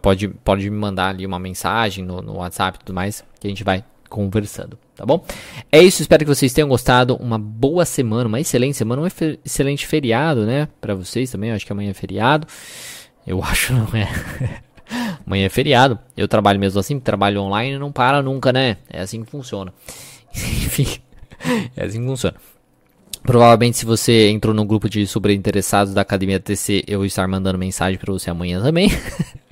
pode, 0.00 0.28
pode 0.28 0.70
me 0.70 0.76
mandar 0.76 1.08
ali 1.08 1.26
uma 1.26 1.38
mensagem 1.38 2.04
no, 2.04 2.20
no 2.22 2.36
WhatsApp 2.36 2.76
e 2.76 2.84
tudo 2.84 2.94
mais, 2.94 3.24
que 3.40 3.46
a 3.46 3.50
gente 3.50 3.64
vai 3.64 3.84
conversando, 4.08 4.78
tá 4.96 5.04
bom? 5.04 5.24
É 5.70 5.82
isso, 5.82 6.02
espero 6.02 6.24
que 6.24 6.34
vocês 6.34 6.52
tenham 6.52 6.68
gostado. 6.68 7.16
Uma 7.16 7.38
boa 7.38 7.84
semana, 7.84 8.26
uma 8.26 8.40
excelente 8.40 8.76
semana, 8.76 9.02
um 9.02 9.06
excelente 9.44 9.86
feriado, 9.86 10.46
né? 10.46 10.68
Para 10.80 10.94
vocês 10.94 11.30
também, 11.30 11.52
acho 11.52 11.66
que 11.66 11.72
amanhã 11.72 11.90
é 11.90 11.94
feriado. 11.94 12.46
Eu 13.26 13.42
acho 13.44 13.72
não 13.72 13.88
é. 13.94 14.08
amanhã 15.26 15.46
é 15.46 15.50
feriado. 15.50 15.98
Eu 16.16 16.26
trabalho 16.26 16.58
mesmo 16.58 16.80
assim, 16.80 16.98
trabalho 16.98 17.42
online 17.42 17.78
não 17.78 17.92
para 17.92 18.22
nunca, 18.22 18.52
né? 18.52 18.78
É 18.88 19.00
assim 19.00 19.22
que 19.22 19.30
funciona. 19.30 19.72
Enfim, 20.34 20.86
é 21.76 21.84
assim 21.84 22.00
que 22.00 22.06
funciona. 22.06 22.36
Provavelmente, 23.28 23.76
se 23.76 23.84
você 23.84 24.30
entrou 24.30 24.54
no 24.54 24.64
grupo 24.64 24.88
de 24.88 25.06
super 25.06 25.30
interessados 25.32 25.92
da 25.92 26.00
Academia 26.00 26.40
TC, 26.40 26.82
eu 26.86 27.00
vou 27.00 27.04
estar 27.04 27.28
mandando 27.28 27.58
mensagem 27.58 27.98
para 27.98 28.10
você 28.10 28.30
amanhã 28.30 28.58
também. 28.62 28.90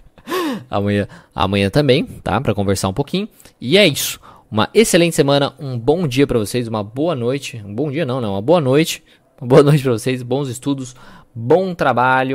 amanhã, 0.71 1.07
amanhã 1.35 1.69
também, 1.69 2.03
tá? 2.03 2.41
Para 2.41 2.55
conversar 2.55 2.89
um 2.89 2.95
pouquinho. 2.95 3.29
E 3.61 3.77
é 3.77 3.87
isso. 3.87 4.19
Uma 4.51 4.71
excelente 4.73 5.15
semana, 5.15 5.55
um 5.61 5.79
bom 5.79 6.09
dia 6.09 6.27
para 6.27 6.39
vocês, 6.39 6.67
uma 6.67 6.83
boa 6.83 7.15
noite. 7.15 7.63
Um 7.67 7.75
bom 7.75 7.91
dia 7.91 8.07
não, 8.07 8.19
não, 8.19 8.33
uma 8.33 8.41
boa 8.41 8.63
noite. 8.63 9.03
Uma 9.39 9.47
boa 9.47 9.63
noite 9.63 9.83
para 9.83 9.93
vocês, 9.93 10.23
bons 10.23 10.49
estudos, 10.49 10.97
bom 11.35 11.75
trabalho. 11.75 12.35